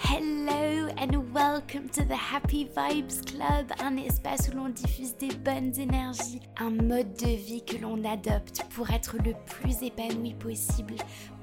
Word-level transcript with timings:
Hello 0.00 0.88
and 0.96 1.34
welcome 1.34 1.88
to 1.88 2.04
the 2.04 2.14
Happy 2.14 2.68
Vibes 2.76 3.20
Club, 3.22 3.66
un 3.80 3.96
espace 3.96 4.48
où 4.48 4.56
l'on 4.56 4.68
diffuse 4.68 5.16
des 5.16 5.34
bonnes 5.34 5.72
énergies, 5.78 6.40
un 6.58 6.70
mode 6.70 7.12
de 7.14 7.26
vie 7.26 7.64
que 7.64 7.76
l'on 7.76 8.04
adopte 8.04 8.64
pour 8.70 8.90
être 8.90 9.16
le 9.16 9.34
plus 9.46 9.82
épanoui 9.82 10.34
possible, 10.34 10.94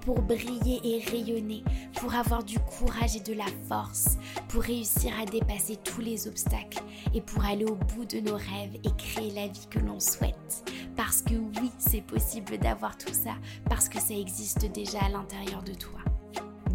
pour 0.01 0.21
briller 0.21 0.79
et 0.83 1.03
rayonner, 1.03 1.63
pour 1.95 2.15
avoir 2.15 2.45
du 2.45 2.57
courage 2.59 3.17
et 3.17 3.19
de 3.19 3.33
la 3.33 3.45
force, 3.67 4.17
pour 4.47 4.63
réussir 4.63 5.11
à 5.21 5.25
dépasser 5.25 5.75
tous 5.75 6.01
les 6.01 6.27
obstacles 6.27 6.81
et 7.13 7.21
pour 7.21 7.43
aller 7.43 7.65
au 7.65 7.75
bout 7.75 8.05
de 8.05 8.21
nos 8.21 8.37
rêves 8.37 8.79
et 8.83 8.95
créer 8.97 9.31
la 9.31 9.47
vie 9.47 9.67
que 9.69 9.79
l'on 9.79 9.99
souhaite. 9.99 10.63
Parce 10.95 11.21
que 11.21 11.33
oui, 11.33 11.71
c'est 11.77 12.01
possible 12.01 12.57
d'avoir 12.57 12.97
tout 12.97 13.13
ça, 13.13 13.35
parce 13.69 13.89
que 13.89 13.99
ça 13.99 14.13
existe 14.13 14.65
déjà 14.71 14.99
à 15.01 15.09
l'intérieur 15.09 15.61
de 15.61 15.73
toi. 15.73 15.99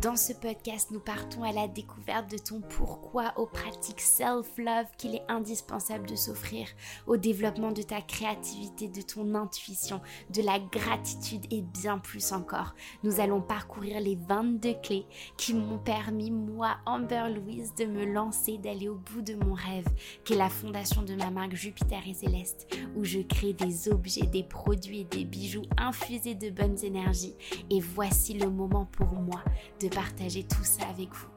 Dans 0.01 0.17
ce 0.17 0.33
podcast, 0.33 0.89
nous 0.93 1.01
partons 1.01 1.43
à 1.43 1.53
la 1.53 1.69
découverte 1.69 2.31
de 2.31 2.39
ton 2.39 2.63
pourquoi 2.63 3.35
aux 3.37 3.45
pratiques 3.45 4.01
self-love 4.01 4.87
qu'il 4.97 5.15
est 5.15 5.25
indispensable 5.29 6.09
de 6.09 6.17
s'offrir, 6.17 6.69
au 7.07 7.19
développement 7.19 7.71
de 7.71 7.83
ta 7.83 8.01
créativité, 8.01 8.89
de 8.89 9.03
ton 9.03 9.35
intuition, 9.35 10.01
de 10.31 10.41
la 10.41 10.59
gratitude 10.59 11.45
et 11.51 11.61
bien 11.61 11.99
plus 11.99 12.33
encore. 12.33 12.75
Nous 13.03 13.21
allons 13.21 13.43
parcourir 13.43 14.01
les 14.01 14.17
22 14.17 14.73
clés 14.83 15.05
qui 15.37 15.53
m'ont 15.53 15.77
permis, 15.77 16.31
moi, 16.31 16.79
Amber 16.87 17.27
Louise, 17.35 17.75
de 17.75 17.85
me 17.85 18.07
lancer, 18.07 18.57
d'aller 18.57 18.89
au 18.89 18.95
bout 18.97 19.21
de 19.21 19.35
mon 19.35 19.53
rêve, 19.53 19.89
qui 20.25 20.33
est 20.33 20.39
la 20.39 20.49
fondation 20.49 21.03
de 21.03 21.15
ma 21.15 21.31
marque 21.31 21.55
Jupiter 21.55 22.01
et 22.09 22.15
Céleste, 22.15 22.75
où 22.97 23.05
je 23.05 23.21
crée 23.21 23.53
des 23.53 23.91
objets, 23.91 24.25
des 24.25 24.45
produits 24.45 25.01
et 25.01 25.05
des 25.05 25.27
bijoux 25.27 25.67
infusés 25.77 26.37
de 26.37 26.49
bonnes 26.49 26.83
énergies. 26.83 27.35
Et 27.69 27.81
voici 27.81 28.33
le 28.33 28.49
moment 28.49 28.87
pour 28.87 29.13
moi 29.13 29.45
de 29.79 29.90
partager 29.91 30.45
tout 30.45 30.65
ça 30.65 30.87
avec 30.89 31.13
vous. 31.13 31.29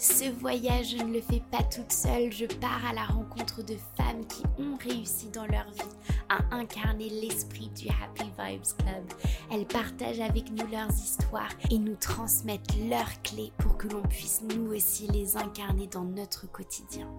Ce 0.00 0.30
voyage, 0.30 0.96
je 0.96 1.02
ne 1.02 1.12
le 1.12 1.20
fais 1.20 1.42
pas 1.50 1.62
toute 1.64 1.92
seule, 1.92 2.30
je 2.32 2.46
pars 2.46 2.86
à 2.88 2.92
la 2.92 3.04
rencontre 3.04 3.64
de 3.64 3.76
femmes 3.96 4.24
qui 4.28 4.44
ont 4.56 4.76
réussi 4.76 5.28
dans 5.30 5.46
leur 5.46 5.68
vie 5.72 5.96
à 6.28 6.38
incarner 6.54 7.08
l'esprit 7.08 7.68
du 7.70 7.88
Happy 7.88 8.30
Vibes 8.38 8.76
Club. 8.78 9.04
Elles 9.50 9.66
partagent 9.66 10.20
avec 10.20 10.52
nous 10.52 10.66
leurs 10.68 10.92
histoires 10.92 11.50
et 11.70 11.78
nous 11.78 11.96
transmettent 11.96 12.76
leurs 12.88 13.22
clés 13.22 13.52
pour 13.58 13.76
que 13.76 13.88
l'on 13.88 14.02
puisse 14.02 14.42
nous 14.42 14.72
aussi 14.72 15.08
les 15.08 15.36
incarner 15.36 15.88
dans 15.88 16.04
notre 16.04 16.46
quotidien. 16.50 17.12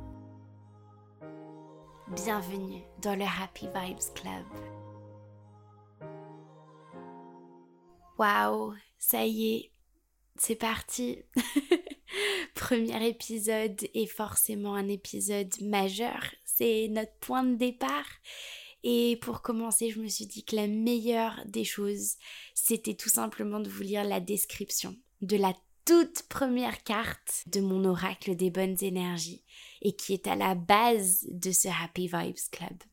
Bienvenue 2.16 2.82
dans 3.02 3.16
le 3.16 3.26
Happy 3.26 3.68
Vibes 3.68 4.14
Club. 4.16 4.46
Waouh, 8.18 8.74
ça 8.98 9.26
y 9.26 9.56
est, 9.56 9.72
c'est 10.40 10.56
parti. 10.56 11.20
Premier 12.56 13.08
épisode 13.08 13.80
est 13.94 14.08
forcément 14.08 14.76
un 14.76 14.88
épisode 14.88 15.54
majeur. 15.62 16.24
C'est 16.46 16.88
notre 16.90 17.14
point 17.20 17.44
de 17.44 17.56
départ. 17.56 18.08
Et 18.84 19.18
pour 19.22 19.42
commencer, 19.42 19.90
je 19.90 20.00
me 20.00 20.08
suis 20.08 20.26
dit 20.26 20.44
que 20.44 20.56
la 20.56 20.68
meilleure 20.68 21.42
des 21.46 21.66
choses, 21.66 22.16
c'était 22.54 22.96
tout 22.96 23.10
simplement 23.10 23.60
de 23.60 23.70
vous 23.70 23.84
lire 23.84 24.04
la 24.04 24.20
description 24.20 24.96
de 25.22 25.36
la 25.36 25.54
toute 25.86 26.24
première 26.24 26.84
carte 26.84 27.44
de 27.48 27.62
mon 27.62 27.84
oracle 27.84 28.36
des 28.36 28.52
bonnes 28.52 28.78
énergies 28.82 29.44
et 29.82 29.96
qui 29.96 30.14
est 30.14 30.28
à 30.28 30.36
la 30.36 30.56
base 30.56 31.26
de 31.30 31.52
ce 31.52 31.68
Happy 31.68 32.08
Vibes 32.08 32.50
Club. 32.52 32.84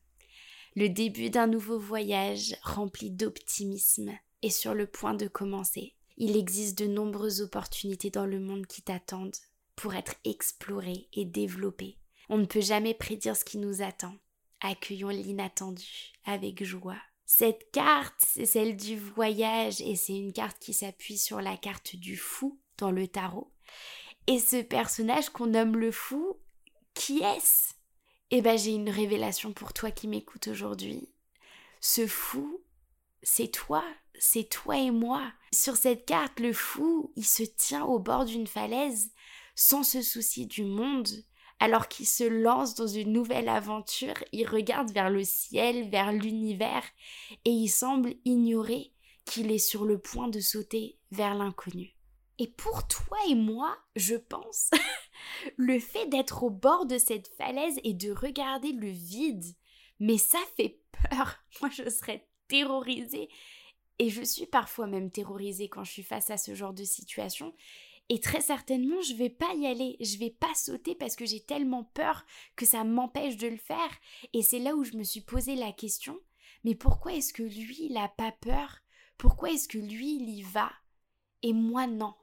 Le 0.75 0.89
début 0.89 1.29
d'un 1.29 1.47
nouveau 1.47 1.79
voyage 1.79 2.55
rempli 2.63 3.09
d'optimisme 3.09 4.11
est 4.41 4.49
sur 4.49 4.73
le 4.73 4.87
point 4.87 5.13
de 5.13 5.27
commencer. 5.27 5.96
Il 6.17 6.35
existe 6.35 6.77
de 6.79 6.87
nombreuses 6.87 7.41
opportunités 7.41 8.09
dans 8.09 8.25
le 8.25 8.39
monde 8.39 8.65
qui 8.65 8.81
t'attendent 8.81 9.35
pour 9.75 9.93
être 9.93 10.15
explorées 10.23 11.07
et 11.13 11.25
développées. 11.25 11.97
On 12.29 12.39
ne 12.39 12.45
peut 12.45 12.61
jamais 12.61 12.95
prédire 12.95 13.37
ce 13.37 13.45
qui 13.45 13.59
nous 13.59 13.83
attend. 13.83 14.15
Accueillons 14.61 15.09
l'inattendu 15.09 16.13
avec 16.25 16.63
joie. 16.63 16.97
Cette 17.25 17.71
carte, 17.71 18.15
c'est 18.19 18.45
celle 18.45 18.75
du 18.75 18.97
voyage 18.97 19.79
et 19.81 19.95
c'est 19.95 20.17
une 20.17 20.33
carte 20.33 20.57
qui 20.59 20.73
s'appuie 20.73 21.17
sur 21.17 21.39
la 21.39 21.55
carte 21.55 21.95
du 21.95 22.17
fou 22.17 22.59
dans 22.77 22.89
le 22.89 23.07
tarot. 23.07 23.53
Et 24.25 24.39
ce 24.39 24.61
personnage 24.61 25.29
qu'on 25.29 25.47
nomme 25.47 25.77
le 25.77 25.91
fou, 25.91 26.39
qui 26.93 27.19
est-ce? 27.19 27.73
Eh 28.31 28.41
ben 28.41 28.57
j'ai 28.57 28.71
une 28.73 28.89
révélation 28.89 29.53
pour 29.53 29.71
toi 29.71 29.91
qui 29.91 30.07
m'écoute 30.07 30.47
aujourd'hui. 30.47 31.09
Ce 31.79 32.07
fou, 32.07 32.61
c'est 33.21 33.51
toi, 33.51 33.83
c'est 34.19 34.49
toi 34.49 34.77
et 34.77 34.91
moi. 34.91 35.31
Sur 35.53 35.77
cette 35.77 36.05
carte, 36.05 36.39
le 36.39 36.53
fou, 36.53 37.11
il 37.15 37.25
se 37.25 37.43
tient 37.43 37.85
au 37.85 37.99
bord 37.99 38.25
d'une 38.25 38.47
falaise 38.47 39.11
sans 39.55 39.83
se 39.83 40.01
soucier 40.01 40.45
du 40.45 40.63
monde. 40.63 41.09
Alors 41.59 41.87
qu'il 41.87 42.05
se 42.05 42.23
lance 42.23 42.75
dans 42.75 42.87
une 42.87 43.11
nouvelle 43.11 43.49
aventure, 43.49 44.13
il 44.31 44.47
regarde 44.47 44.91
vers 44.91 45.09
le 45.09 45.23
ciel, 45.23 45.89
vers 45.89 46.11
l'univers, 46.11 46.83
et 47.45 47.49
il 47.49 47.67
semble 47.67 48.13
ignorer 48.25 48.93
qu'il 49.25 49.51
est 49.51 49.57
sur 49.57 49.83
le 49.83 49.97
point 49.97 50.27
de 50.27 50.39
sauter 50.39 50.99
vers 51.11 51.33
l'inconnu. 51.33 51.97
Et 52.39 52.47
pour 52.47 52.87
toi 52.87 53.17
et 53.27 53.35
moi, 53.35 53.75
je 53.95 54.15
pense, 54.15 54.69
le 55.57 55.79
fait 55.79 56.05
d'être 56.07 56.43
au 56.43 56.51
bord 56.51 56.85
de 56.85 56.99
cette 56.99 57.27
falaise 57.35 57.79
et 57.83 57.95
de 57.95 58.11
regarder 58.11 58.73
le 58.73 58.89
vide, 58.89 59.45
mais 59.99 60.19
ça 60.19 60.39
fait 60.55 60.79
peur. 60.91 61.39
Moi, 61.61 61.71
je 61.71 61.89
serais 61.89 62.27
terrorisée 62.47 63.29
et 63.99 64.09
je 64.09 64.21
suis 64.23 64.45
parfois 64.45 64.87
même 64.87 65.11
terrorisée 65.11 65.69
quand 65.69 65.83
je 65.83 65.91
suis 65.91 66.03
face 66.03 66.29
à 66.29 66.37
ce 66.37 66.53
genre 66.53 66.73
de 66.73 66.83
situation. 66.83 67.53
Et 68.09 68.21
très 68.21 68.41
certainement, 68.41 69.01
je 69.01 69.15
vais 69.15 69.29
pas 69.29 69.53
y 69.55 69.67
aller, 69.67 69.97
je 69.99 70.17
vais 70.17 70.29
pas 70.29 70.53
sauter 70.55 70.95
parce 70.95 71.15
que 71.15 71.25
j'ai 71.25 71.41
tellement 71.41 71.83
peur 71.83 72.25
que 72.55 72.65
ça 72.65 72.83
m'empêche 72.83 73.37
de 73.37 73.47
le 73.47 73.57
faire. 73.57 73.91
Et 74.33 74.41
c'est 74.41 74.59
là 74.59 74.75
où 74.75 74.83
je 74.83 74.95
me 74.95 75.03
suis 75.03 75.21
posé 75.21 75.55
la 75.55 75.73
question, 75.73 76.17
mais 76.63 76.75
pourquoi 76.75 77.13
est-ce 77.13 77.33
que 77.33 77.43
lui, 77.43 77.87
il 77.89 77.97
a 77.97 78.07
pas 78.07 78.31
peur? 78.31 78.79
Pourquoi 79.17 79.51
est-ce 79.51 79.67
que 79.67 79.77
lui, 79.77 80.15
il 80.15 80.29
y 80.29 80.41
va? 80.41 80.71
Et 81.41 81.53
moi 81.53 81.87
non. 81.87 82.13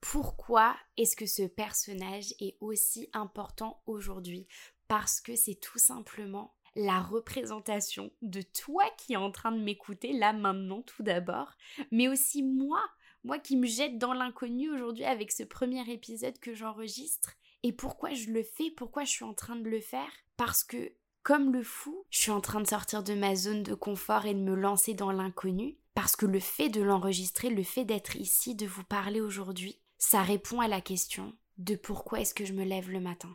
Pourquoi 0.00 0.76
est-ce 0.96 1.16
que 1.16 1.26
ce 1.26 1.42
personnage 1.42 2.32
est 2.40 2.56
aussi 2.60 3.10
important 3.12 3.82
aujourd'hui? 3.86 4.46
Parce 4.86 5.20
que 5.20 5.36
c'est 5.36 5.56
tout 5.56 5.78
simplement 5.78 6.54
la 6.78 7.00
représentation 7.00 8.12
de 8.22 8.40
toi 8.40 8.84
qui 8.96 9.14
es 9.14 9.16
en 9.16 9.32
train 9.32 9.50
de 9.50 9.60
m'écouter 9.60 10.12
là 10.12 10.32
maintenant 10.32 10.80
tout 10.82 11.02
d'abord, 11.02 11.50
mais 11.90 12.06
aussi 12.06 12.44
moi, 12.44 12.80
moi 13.24 13.40
qui 13.40 13.56
me 13.56 13.66
jette 13.66 13.98
dans 13.98 14.14
l'inconnu 14.14 14.70
aujourd'hui 14.70 15.04
avec 15.04 15.32
ce 15.32 15.42
premier 15.42 15.90
épisode 15.90 16.38
que 16.38 16.54
j'enregistre. 16.54 17.32
Et 17.64 17.72
pourquoi 17.72 18.14
je 18.14 18.30
le 18.30 18.44
fais 18.44 18.70
Pourquoi 18.70 19.02
je 19.02 19.10
suis 19.10 19.24
en 19.24 19.34
train 19.34 19.56
de 19.56 19.68
le 19.68 19.80
faire? 19.80 20.08
Parce 20.36 20.62
que, 20.62 20.92
comme 21.24 21.52
le 21.52 21.64
fou, 21.64 22.04
je 22.10 22.18
suis 22.18 22.30
en 22.30 22.40
train 22.40 22.60
de 22.60 22.68
sortir 22.68 23.02
de 23.02 23.14
ma 23.14 23.34
zone 23.34 23.64
de 23.64 23.74
confort 23.74 24.26
et 24.26 24.34
de 24.34 24.40
me 24.40 24.54
lancer 24.54 24.94
dans 24.94 25.10
l'inconnu. 25.10 25.76
Parce 25.94 26.14
que 26.14 26.26
le 26.26 26.38
fait 26.38 26.68
de 26.68 26.80
l'enregistrer, 26.80 27.50
le 27.50 27.64
fait 27.64 27.84
d'être 27.84 28.14
ici, 28.14 28.54
de 28.54 28.66
vous 28.66 28.84
parler 28.84 29.20
aujourd'hui, 29.20 29.80
ça 29.98 30.22
répond 30.22 30.60
à 30.60 30.68
la 30.68 30.80
question 30.80 31.36
de 31.56 31.74
pourquoi 31.74 32.20
est-ce 32.20 32.34
que 32.34 32.44
je 32.44 32.52
me 32.52 32.62
lève 32.62 32.88
le 32.88 33.00
matin 33.00 33.34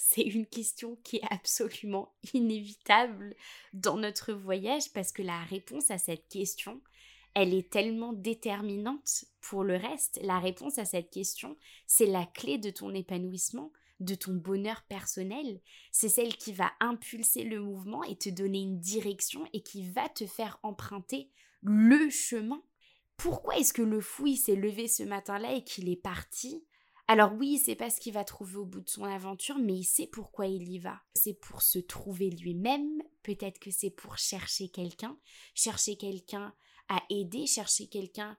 c'est 0.00 0.22
une 0.22 0.46
question 0.46 0.96
qui 1.02 1.16
est 1.16 1.26
absolument 1.28 2.14
inévitable 2.32 3.34
dans 3.72 3.96
notre 3.96 4.32
voyage 4.32 4.92
parce 4.92 5.10
que 5.10 5.22
la 5.22 5.42
réponse 5.42 5.90
à 5.90 5.98
cette 5.98 6.28
question, 6.28 6.80
elle 7.34 7.52
est 7.52 7.68
tellement 7.68 8.12
déterminante 8.12 9.24
pour 9.40 9.64
le 9.64 9.74
reste. 9.74 10.20
La 10.22 10.38
réponse 10.38 10.78
à 10.78 10.84
cette 10.84 11.10
question, 11.10 11.56
c'est 11.88 12.06
la 12.06 12.26
clé 12.26 12.58
de 12.58 12.70
ton 12.70 12.94
épanouissement, 12.94 13.72
de 13.98 14.14
ton 14.14 14.34
bonheur 14.34 14.84
personnel. 14.88 15.60
C'est 15.90 16.08
celle 16.08 16.36
qui 16.36 16.52
va 16.52 16.70
impulser 16.78 17.42
le 17.42 17.60
mouvement 17.60 18.04
et 18.04 18.16
te 18.16 18.28
donner 18.28 18.60
une 18.60 18.78
direction 18.78 19.48
et 19.52 19.64
qui 19.64 19.90
va 19.90 20.08
te 20.08 20.26
faire 20.26 20.60
emprunter 20.62 21.28
le 21.62 22.08
chemin. 22.08 22.62
Pourquoi 23.16 23.58
est-ce 23.58 23.72
que 23.72 23.82
le 23.82 24.00
fou 24.00 24.28
s'est 24.36 24.54
levé 24.54 24.86
ce 24.86 25.02
matin-là 25.02 25.54
et 25.54 25.64
qu'il 25.64 25.88
est 25.88 26.00
parti 26.00 26.64
alors 27.10 27.32
oui, 27.32 27.56
c'est 27.56 27.74
pas 27.74 27.88
ce 27.88 28.00
qu'il 28.00 28.12
va 28.12 28.22
trouver 28.22 28.56
au 28.56 28.66
bout 28.66 28.82
de 28.82 28.88
son 28.88 29.04
aventure, 29.04 29.58
mais 29.58 29.78
il 29.78 29.84
sait 29.84 30.06
pourquoi 30.06 30.46
il 30.46 30.68
y 30.68 30.78
va. 30.78 31.00
C'est 31.14 31.32
pour 31.32 31.62
se 31.62 31.78
trouver 31.78 32.28
lui-même, 32.28 33.02
peut-être 33.22 33.58
que 33.58 33.70
c'est 33.70 33.90
pour 33.90 34.18
chercher 34.18 34.68
quelqu'un, 34.68 35.18
chercher 35.54 35.96
quelqu'un 35.96 36.54
à 36.90 37.02
aider, 37.08 37.46
chercher 37.46 37.88
quelqu'un 37.88 38.36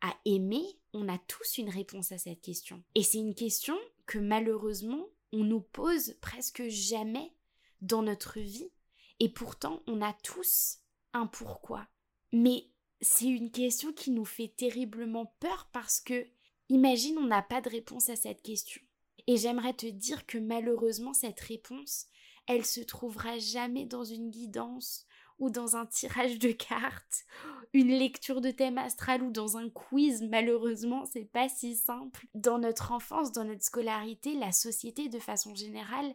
à 0.00 0.16
aimer. 0.24 0.64
On 0.94 1.08
a 1.08 1.18
tous 1.18 1.58
une 1.58 1.68
réponse 1.68 2.10
à 2.10 2.16
cette 2.16 2.40
question. 2.40 2.82
Et 2.94 3.02
c'est 3.02 3.18
une 3.18 3.34
question 3.34 3.76
que 4.06 4.18
malheureusement, 4.18 5.06
on 5.32 5.44
nous 5.44 5.60
pose 5.60 6.16
presque 6.22 6.66
jamais 6.68 7.34
dans 7.82 8.02
notre 8.02 8.40
vie. 8.40 8.70
Et 9.20 9.28
pourtant, 9.28 9.82
on 9.86 10.00
a 10.00 10.14
tous 10.22 10.78
un 11.12 11.26
pourquoi. 11.26 11.86
Mais 12.32 12.70
c'est 13.02 13.26
une 13.26 13.50
question 13.50 13.92
qui 13.92 14.10
nous 14.10 14.24
fait 14.24 14.54
terriblement 14.56 15.34
peur 15.38 15.68
parce 15.72 16.00
que 16.00 16.26
Imagine 16.68 17.18
on 17.18 17.26
n'a 17.26 17.42
pas 17.42 17.60
de 17.60 17.70
réponse 17.70 18.08
à 18.08 18.16
cette 18.16 18.42
question. 18.42 18.82
Et 19.26 19.36
j'aimerais 19.36 19.74
te 19.74 19.86
dire 19.86 20.26
que 20.26 20.38
malheureusement 20.38 21.12
cette 21.12 21.40
réponse, 21.40 22.06
elle 22.46 22.64
se 22.64 22.80
trouvera 22.80 23.38
jamais 23.38 23.84
dans 23.84 24.04
une 24.04 24.30
guidance 24.30 25.06
ou 25.38 25.50
dans 25.50 25.76
un 25.76 25.86
tirage 25.86 26.38
de 26.38 26.52
cartes, 26.52 27.26
une 27.72 27.90
lecture 27.90 28.40
de 28.40 28.50
thème 28.50 28.78
astral 28.78 29.22
ou 29.22 29.30
dans 29.30 29.58
un 29.58 29.68
quiz, 29.68 30.22
malheureusement, 30.22 31.04
c'est 31.04 31.30
pas 31.30 31.48
si 31.48 31.76
simple. 31.76 32.26
Dans 32.34 32.58
notre 32.58 32.92
enfance, 32.92 33.32
dans 33.32 33.44
notre 33.44 33.64
scolarité, 33.64 34.34
la 34.34 34.52
société 34.52 35.08
de 35.08 35.18
façon 35.18 35.54
générale, 35.54 36.14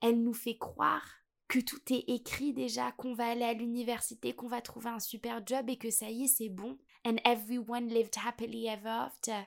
elle 0.00 0.22
nous 0.22 0.32
fait 0.32 0.56
croire 0.56 1.06
que 1.48 1.58
tout 1.58 1.92
est 1.92 2.04
écrit 2.08 2.54
déjà, 2.54 2.92
qu'on 2.92 3.12
va 3.12 3.26
aller 3.26 3.44
à 3.44 3.52
l'université, 3.52 4.32
qu'on 4.32 4.48
va 4.48 4.62
trouver 4.62 4.88
un 4.88 5.00
super 5.00 5.46
job 5.46 5.68
et 5.68 5.76
que 5.76 5.90
ça 5.90 6.08
y 6.08 6.24
est, 6.24 6.28
c'est 6.28 6.48
bon. 6.48 6.78
And 7.04 7.16
everyone 7.26 7.88
lived 7.88 8.16
happily 8.24 8.68
ever 8.68 8.88
after. 8.88 9.46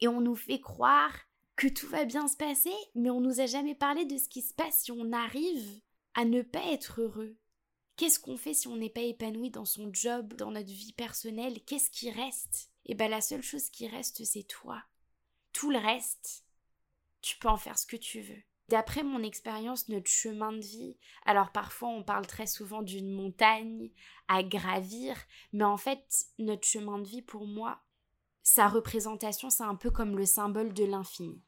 Et 0.00 0.08
on 0.08 0.20
nous 0.20 0.36
fait 0.36 0.60
croire 0.60 1.14
que 1.56 1.68
tout 1.68 1.88
va 1.88 2.04
bien 2.04 2.26
se 2.26 2.36
passer, 2.36 2.72
mais 2.94 3.10
on 3.10 3.20
nous 3.20 3.40
a 3.40 3.46
jamais 3.46 3.74
parlé 3.74 4.06
de 4.06 4.16
ce 4.16 4.28
qui 4.28 4.42
se 4.42 4.54
passe 4.54 4.80
si 4.80 4.92
on 4.92 5.12
arrive 5.12 5.80
à 6.14 6.24
ne 6.24 6.42
pas 6.42 6.64
être 6.72 7.02
heureux. 7.02 7.36
Qu'est-ce 7.96 8.18
qu'on 8.18 8.38
fait 8.38 8.54
si 8.54 8.66
on 8.66 8.76
n'est 8.76 8.88
pas 8.88 9.02
épanoui 9.02 9.50
dans 9.50 9.66
son 9.66 9.92
job, 9.92 10.32
dans 10.34 10.50
notre 10.50 10.70
vie 10.70 10.94
personnelle? 10.94 11.62
Qu'est-ce 11.64 11.90
qui 11.90 12.10
reste? 12.10 12.70
Eh 12.86 12.94
bien 12.94 13.08
la 13.08 13.20
seule 13.20 13.42
chose 13.42 13.68
qui 13.68 13.88
reste, 13.88 14.24
c'est 14.24 14.44
toi. 14.44 14.82
Tout 15.52 15.70
le 15.70 15.78
reste, 15.78 16.46
tu 17.20 17.36
peux 17.36 17.48
en 17.48 17.58
faire 17.58 17.78
ce 17.78 17.86
que 17.86 17.96
tu 17.96 18.22
veux. 18.22 18.42
D'après 18.70 19.02
mon 19.02 19.22
expérience, 19.22 19.88
notre 19.88 20.08
chemin 20.08 20.52
de 20.52 20.60
vie, 20.60 20.96
alors 21.26 21.52
parfois 21.52 21.88
on 21.88 22.04
parle 22.04 22.26
très 22.26 22.46
souvent 22.46 22.82
d'une 22.82 23.10
montagne 23.10 23.90
à 24.28 24.42
gravir, 24.44 25.16
mais 25.52 25.64
en 25.64 25.76
fait, 25.76 26.26
notre 26.38 26.66
chemin 26.66 27.00
de 27.00 27.06
vie, 27.06 27.20
pour 27.20 27.46
moi, 27.46 27.82
sa 28.50 28.66
représentation, 28.66 29.48
c'est 29.48 29.62
un 29.62 29.76
peu 29.76 29.92
comme 29.92 30.18
le 30.18 30.26
symbole 30.26 30.72
de 30.72 30.84
l'infini. 30.84 31.40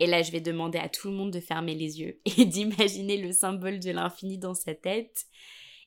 Et 0.00 0.06
là, 0.06 0.22
je 0.22 0.32
vais 0.32 0.40
demander 0.40 0.78
à 0.78 0.88
tout 0.88 1.08
le 1.08 1.14
monde 1.14 1.30
de 1.30 1.38
fermer 1.38 1.76
les 1.76 2.00
yeux 2.00 2.20
et 2.36 2.44
d'imaginer 2.44 3.18
le 3.18 3.32
symbole 3.32 3.78
de 3.78 3.92
l'infini 3.92 4.36
dans 4.36 4.54
sa 4.54 4.74
tête. 4.74 5.26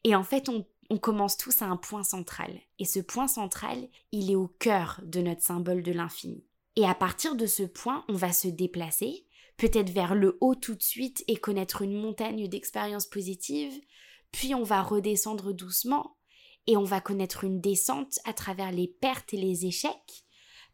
Et 0.05 0.15
en 0.15 0.23
fait, 0.23 0.47
on, 0.47 0.65
commence 0.99 1.37
tous 1.37 1.61
à 1.63 1.65
un 1.65 1.75
point 1.75 2.03
central. 2.03 2.57
Et 2.79 2.85
ce 2.85 2.99
point 2.99 3.27
central, 3.27 3.89
il 4.11 4.31
est 4.31 4.35
au 4.35 4.47
cœur 4.47 5.01
de 5.03 5.21
notre 5.21 5.41
symbole 5.41 5.81
de 5.81 5.91
l'infini. 5.91 6.45
Et 6.75 6.85
à 6.85 6.93
partir 6.93 7.35
de 7.35 7.47
ce 7.47 7.63
point, 7.63 8.05
on 8.07 8.13
va 8.13 8.31
se 8.31 8.47
déplacer, 8.47 9.25
peut-être 9.57 9.89
vers 9.89 10.15
le 10.15 10.37
haut 10.39 10.55
tout 10.55 10.75
de 10.75 10.83
suite 10.83 11.25
et 11.27 11.35
connaître 11.35 11.81
une 11.81 11.99
montagne 11.99 12.47
d'expériences 12.47 13.07
positives, 13.07 13.81
puis 14.31 14.53
on 14.53 14.63
va 14.63 14.81
redescendre 14.81 15.51
doucement 15.51 16.15
et 16.67 16.77
on 16.77 16.83
va 16.83 17.01
connaître 17.01 17.43
une 17.43 17.59
descente 17.59 18.19
à 18.23 18.33
travers 18.33 18.71
les 18.71 18.87
pertes 18.87 19.33
et 19.33 19.37
les 19.37 19.65
échecs, 19.65 20.23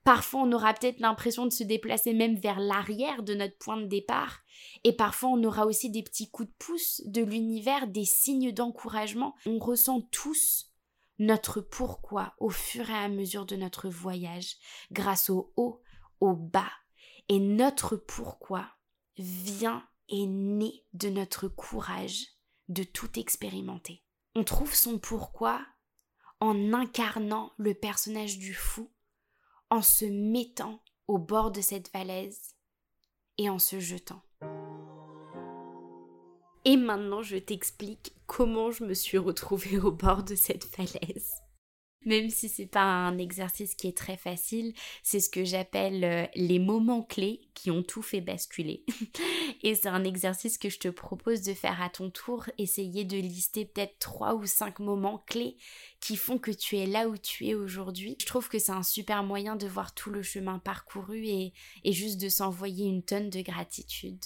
Parfois, 0.09 0.41
on 0.41 0.51
aura 0.53 0.73
peut-être 0.73 1.01
l'impression 1.01 1.45
de 1.45 1.51
se 1.51 1.63
déplacer 1.63 2.15
même 2.15 2.35
vers 2.35 2.59
l'arrière 2.59 3.21
de 3.21 3.35
notre 3.35 3.59
point 3.59 3.77
de 3.77 3.85
départ. 3.85 4.39
Et 4.83 4.95
parfois, 4.95 5.29
on 5.29 5.43
aura 5.43 5.67
aussi 5.67 5.91
des 5.91 6.01
petits 6.01 6.31
coups 6.31 6.49
de 6.49 6.53
pouce 6.57 7.03
de 7.05 7.21
l'univers, 7.21 7.85
des 7.87 8.05
signes 8.05 8.51
d'encouragement. 8.51 9.35
On 9.45 9.59
ressent 9.59 10.01
tous 10.09 10.73
notre 11.19 11.61
pourquoi 11.61 12.33
au 12.39 12.49
fur 12.49 12.89
et 12.89 12.95
à 12.95 13.07
mesure 13.07 13.45
de 13.45 13.55
notre 13.55 13.87
voyage, 13.87 14.55
grâce 14.91 15.29
au 15.29 15.53
haut, 15.57 15.83
au 16.21 16.33
bas. 16.33 16.71
Et 17.27 17.39
notre 17.39 17.95
pourquoi 17.95 18.65
vient 19.19 19.87
et 20.07 20.25
naît 20.25 20.85
de 20.93 21.09
notre 21.09 21.47
courage 21.47 22.25
de 22.67 22.81
tout 22.81 23.19
expérimenter. 23.19 24.03
On 24.33 24.43
trouve 24.43 24.73
son 24.73 24.97
pourquoi 24.97 25.63
en 26.39 26.73
incarnant 26.73 27.51
le 27.59 27.75
personnage 27.75 28.39
du 28.39 28.55
fou 28.55 28.89
en 29.69 29.81
se 29.81 30.05
mettant 30.05 30.81
au 31.07 31.17
bord 31.17 31.51
de 31.51 31.61
cette 31.61 31.87
falaise 31.87 32.55
et 33.37 33.49
en 33.49 33.59
se 33.59 33.79
jetant. 33.79 34.21
Et 36.65 36.75
maintenant, 36.75 37.21
je 37.21 37.37
t'explique 37.37 38.13
comment 38.27 38.71
je 38.71 38.83
me 38.83 38.93
suis 38.93 39.17
retrouvée 39.17 39.79
au 39.79 39.91
bord 39.91 40.23
de 40.23 40.35
cette 40.35 40.65
falaise. 40.65 41.31
Même 42.05 42.29
si 42.29 42.47
c'est 42.47 42.65
pas 42.65 42.83
un 42.83 43.17
exercice 43.17 43.75
qui 43.75 43.87
est 43.87 43.97
très 43.97 44.17
facile, 44.17 44.73
c'est 45.03 45.19
ce 45.19 45.29
que 45.29 45.43
j'appelle 45.43 46.03
euh, 46.03 46.25
les 46.35 46.59
moments 46.59 47.03
clés 47.03 47.41
qui 47.53 47.71
ont 47.71 47.83
tout 47.83 48.01
fait 48.01 48.21
basculer. 48.21 48.85
Et 49.61 49.75
c'est 49.75 49.89
un 49.89 50.03
exercice 50.03 50.57
que 50.57 50.69
je 50.69 50.79
te 50.79 50.87
propose 50.87 51.41
de 51.41 51.53
faire 51.53 51.81
à 51.81 51.89
ton 51.89 52.09
tour, 52.09 52.45
essayer 52.57 53.03
de 53.03 53.17
lister 53.17 53.65
peut-être 53.65 53.99
trois 53.99 54.35
ou 54.35 54.45
cinq 54.45 54.79
moments 54.79 55.23
clés 55.27 55.57
qui 55.99 56.15
font 56.15 56.37
que 56.37 56.51
tu 56.51 56.77
es 56.77 56.85
là 56.85 57.09
où 57.09 57.17
tu 57.17 57.47
es 57.47 57.55
aujourd'hui. 57.55 58.15
Je 58.19 58.25
trouve 58.25 58.49
que 58.49 58.59
c'est 58.59 58.71
un 58.71 58.83
super 58.83 59.23
moyen 59.23 59.55
de 59.55 59.67
voir 59.67 59.93
tout 59.93 60.11
le 60.11 60.23
chemin 60.23 60.59
parcouru 60.59 61.25
et, 61.25 61.53
et 61.83 61.91
juste 61.91 62.21
de 62.21 62.29
s'envoyer 62.29 62.85
une 62.85 63.03
tonne 63.03 63.29
de 63.29 63.41
gratitude. 63.41 64.23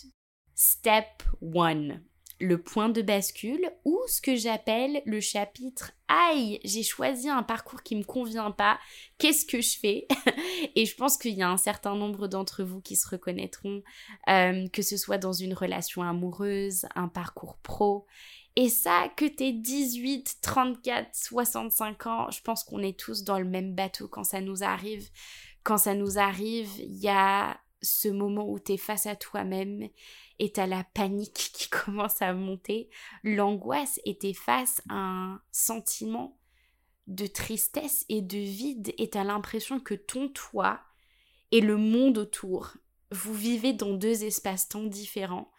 Step 0.55 1.23
1 1.41 1.99
le 2.43 2.61
point 2.61 2.89
de 2.89 3.01
bascule 3.01 3.71
ou 3.85 3.99
ce 4.07 4.21
que 4.21 4.35
j'appelle 4.35 5.01
le 5.05 5.21
chapitre 5.21 5.93
aïe, 6.09 6.59
j'ai 6.65 6.83
choisi 6.83 7.29
un 7.29 7.41
parcours 7.41 7.83
qui 7.83 7.95
me 7.95 8.03
convient 8.03 8.51
pas, 8.51 8.79
qu'est-ce 9.17 9.45
que 9.45 9.61
je 9.61 9.79
fais? 9.79 10.07
Et 10.75 10.85
je 10.85 10.95
pense 10.95 11.17
qu'il 11.17 11.33
y 11.35 11.41
a 11.41 11.49
un 11.49 11.57
certain 11.57 11.95
nombre 11.95 12.27
d'entre 12.27 12.63
vous 12.63 12.81
qui 12.81 12.97
se 12.97 13.07
reconnaîtront, 13.07 13.81
euh, 14.27 14.67
que 14.67 14.81
ce 14.81 14.97
soit 14.97 15.17
dans 15.17 15.31
une 15.31 15.53
relation 15.53 16.03
amoureuse, 16.03 16.85
un 16.95 17.07
parcours 17.07 17.57
pro. 17.63 18.05
Et 18.57 18.69
ça, 18.69 19.07
que 19.15 19.25
t'es 19.25 19.53
18, 19.53 20.39
34, 20.41 21.09
65 21.13 22.07
ans, 22.07 22.29
je 22.29 22.41
pense 22.41 22.63
qu'on 22.65 22.79
est 22.79 22.99
tous 22.99 23.23
dans 23.23 23.39
le 23.39 23.45
même 23.45 23.73
bateau 23.73 24.07
quand 24.09 24.25
ça 24.25 24.41
nous 24.41 24.63
arrive. 24.63 25.09
Quand 25.63 25.77
ça 25.77 25.95
nous 25.95 26.19
arrive, 26.19 26.69
il 26.77 26.97
y 26.97 27.07
a 27.07 27.57
ce 27.81 28.09
moment 28.09 28.49
où 28.49 28.59
tu 28.59 28.73
es 28.73 28.77
face 28.77 29.05
à 29.05 29.15
toi-même 29.15 29.87
et 30.43 30.51
t'as 30.51 30.67
la 30.67 30.83
panique 30.83 31.33
qui 31.53 31.69
commence 31.69 32.21
à 32.21 32.33
monter, 32.33 32.89
l'angoisse 33.23 34.01
et 34.03 34.17
t'es 34.17 34.33
face 34.33 34.81
à 34.89 34.95
un 34.95 35.41
sentiment 35.53 36.37
de 37.07 37.27
tristesse 37.27 38.05
et 38.09 38.21
de 38.21 38.37
vide 38.37 38.93
et 38.97 39.09
t'as 39.09 39.23
l'impression 39.23 39.79
que 39.79 39.93
ton 39.93 40.27
toi 40.27 40.81
et 41.51 41.61
le 41.61 41.77
monde 41.77 42.17
autour, 42.17 42.75
vous 43.11 43.33
vivez 43.33 43.71
dans 43.71 43.93
deux 43.93 44.25
espaces-temps 44.25 44.83
différents 44.83 45.49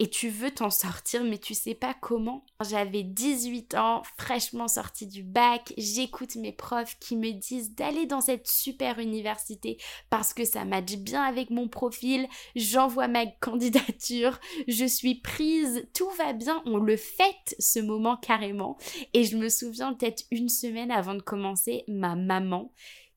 et 0.00 0.10
tu 0.10 0.28
veux 0.28 0.50
t'en 0.50 0.70
sortir 0.70 1.22
mais 1.22 1.38
tu 1.38 1.54
sais 1.54 1.74
pas 1.74 1.94
comment. 2.00 2.44
J'avais 2.68 3.02
18 3.02 3.74
ans, 3.74 4.02
fraîchement 4.18 4.68
sortie 4.68 5.06
du 5.06 5.22
bac, 5.22 5.72
j'écoute 5.78 6.36
mes 6.36 6.52
profs 6.52 6.98
qui 6.98 7.16
me 7.16 7.32
disent 7.32 7.74
d'aller 7.74 8.06
dans 8.06 8.20
cette 8.20 8.48
super 8.48 8.98
université 8.98 9.78
parce 10.10 10.34
que 10.34 10.44
ça 10.44 10.64
matche 10.64 10.96
bien 10.96 11.22
avec 11.22 11.50
mon 11.50 11.68
profil, 11.68 12.26
j'envoie 12.56 13.08
ma 13.08 13.26
candidature, 13.40 14.40
je 14.66 14.84
suis 14.84 15.16
prise, 15.16 15.86
tout 15.94 16.10
va 16.18 16.32
bien, 16.32 16.62
on 16.66 16.78
le 16.78 16.96
fête 16.96 17.54
ce 17.58 17.78
moment 17.78 18.16
carrément. 18.16 18.76
Et 19.12 19.24
je 19.24 19.36
me 19.36 19.48
souviens 19.48 19.94
peut-être 19.94 20.24
une 20.30 20.48
semaine 20.48 20.90
avant 20.90 21.14
de 21.14 21.22
commencer, 21.22 21.84
ma 21.88 22.16
maman 22.16 22.72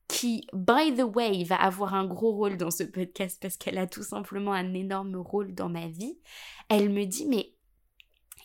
qui, 0.08 0.48
by 0.54 0.94
the 0.96 1.04
way, 1.04 1.44
va 1.44 1.58
avoir 1.58 1.94
un 1.94 2.06
gros 2.06 2.32
rôle 2.32 2.58
dans 2.58 2.72
ce 2.72 2.84
podcast 2.84 3.38
parce 3.42 3.58
qu'elle 3.58 3.78
a 3.78 3.88
tout 3.88 4.04
simplement 4.04 4.54
un 4.54 4.74
énorme 4.74 5.18
rôle 5.18 5.54
dans 5.54 5.70
ma 5.70 5.88
vie, 5.88 6.18
elle 6.70 6.90
me 6.90 7.06
dit 7.06 7.26
mais 7.26 7.54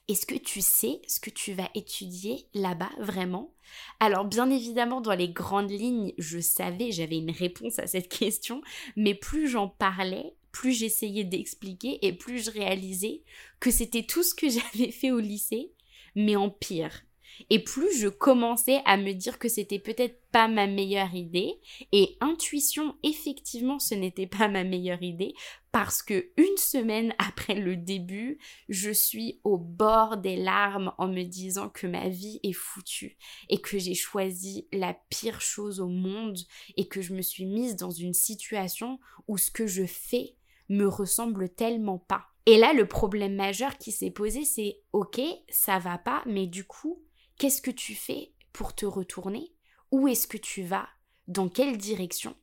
est-ce 0.08 0.26
que 0.26 0.34
tu 0.34 0.60
sais 0.60 1.00
ce 1.06 1.20
que 1.20 1.30
tu 1.30 1.52
vas 1.52 1.70
étudier 1.74 2.46
là-bas 2.54 2.90
vraiment? 2.98 3.54
Alors 4.00 4.24
bien 4.24 4.50
évidemment 4.50 5.00
dans 5.00 5.14
les 5.14 5.30
grandes 5.30 5.70
lignes, 5.70 6.12
je 6.18 6.38
savais, 6.40 6.92
j'avais 6.92 7.18
une 7.18 7.30
réponse 7.30 7.78
à 7.78 7.86
cette 7.86 8.08
question, 8.18 8.62
mais 8.96 9.14
plus 9.14 9.48
j'en 9.48 9.68
parlais, 9.68 10.34
plus 10.50 10.72
j'essayais 10.72 11.24
d'expliquer 11.24 12.04
et 12.04 12.12
plus 12.12 12.44
je 12.44 12.50
réalisais 12.50 13.22
que 13.60 13.70
c'était 13.70 14.02
tout 14.04 14.22
ce 14.22 14.34
que 14.34 14.48
j'avais 14.50 14.90
fait 14.90 15.12
au 15.12 15.20
lycée, 15.20 15.72
mais 16.14 16.36
en 16.36 16.50
pire. 16.50 17.04
Et 17.50 17.62
plus 17.62 17.98
je 17.98 18.08
commençais 18.08 18.80
à 18.84 18.96
me 18.96 19.12
dire 19.12 19.38
que 19.38 19.48
c'était 19.48 19.78
peut-être 19.78 20.20
pas 20.30 20.48
ma 20.48 20.66
meilleure 20.66 21.14
idée, 21.14 21.60
et 21.92 22.16
intuition, 22.20 22.96
effectivement, 23.02 23.78
ce 23.78 23.94
n'était 23.94 24.26
pas 24.26 24.48
ma 24.48 24.64
meilleure 24.64 25.02
idée, 25.02 25.34
parce 25.72 26.02
que 26.02 26.30
une 26.36 26.56
semaine 26.56 27.14
après 27.18 27.54
le 27.54 27.76
début, 27.76 28.38
je 28.68 28.90
suis 28.90 29.40
au 29.44 29.58
bord 29.58 30.18
des 30.18 30.36
larmes 30.36 30.92
en 30.98 31.08
me 31.08 31.22
disant 31.22 31.68
que 31.68 31.86
ma 31.86 32.08
vie 32.08 32.40
est 32.42 32.52
foutue 32.52 33.16
et 33.48 33.60
que 33.60 33.78
j'ai 33.78 33.94
choisi 33.94 34.68
la 34.72 34.94
pire 35.10 35.40
chose 35.40 35.80
au 35.80 35.88
monde 35.88 36.38
et 36.76 36.86
que 36.88 37.00
je 37.00 37.14
me 37.14 37.22
suis 37.22 37.46
mise 37.46 37.76
dans 37.76 37.90
une 37.90 38.14
situation 38.14 38.98
où 39.28 39.38
ce 39.38 39.50
que 39.50 39.66
je 39.66 39.84
fais 39.84 40.36
me 40.68 40.86
ressemble 40.86 41.48
tellement 41.48 41.98
pas. 41.98 42.26
Et 42.46 42.56
là, 42.58 42.72
le 42.72 42.88
problème 42.88 43.36
majeur 43.36 43.78
qui 43.78 43.92
s'est 43.92 44.10
posé, 44.10 44.44
c'est 44.44 44.80
ok, 44.92 45.20
ça 45.48 45.78
va 45.78 45.98
pas, 45.98 46.22
mais 46.26 46.46
du 46.46 46.64
coup, 46.64 47.02
Qu'est-ce 47.38 47.62
que 47.62 47.70
tu 47.70 47.94
fais 47.94 48.32
pour 48.52 48.74
te 48.74 48.86
retourner? 48.86 49.52
Où 49.90 50.08
est-ce 50.08 50.26
que 50.26 50.36
tu 50.36 50.62
vas? 50.62 50.88
Dans 51.28 51.48
quelle 51.48 51.76
direction? 51.76 52.36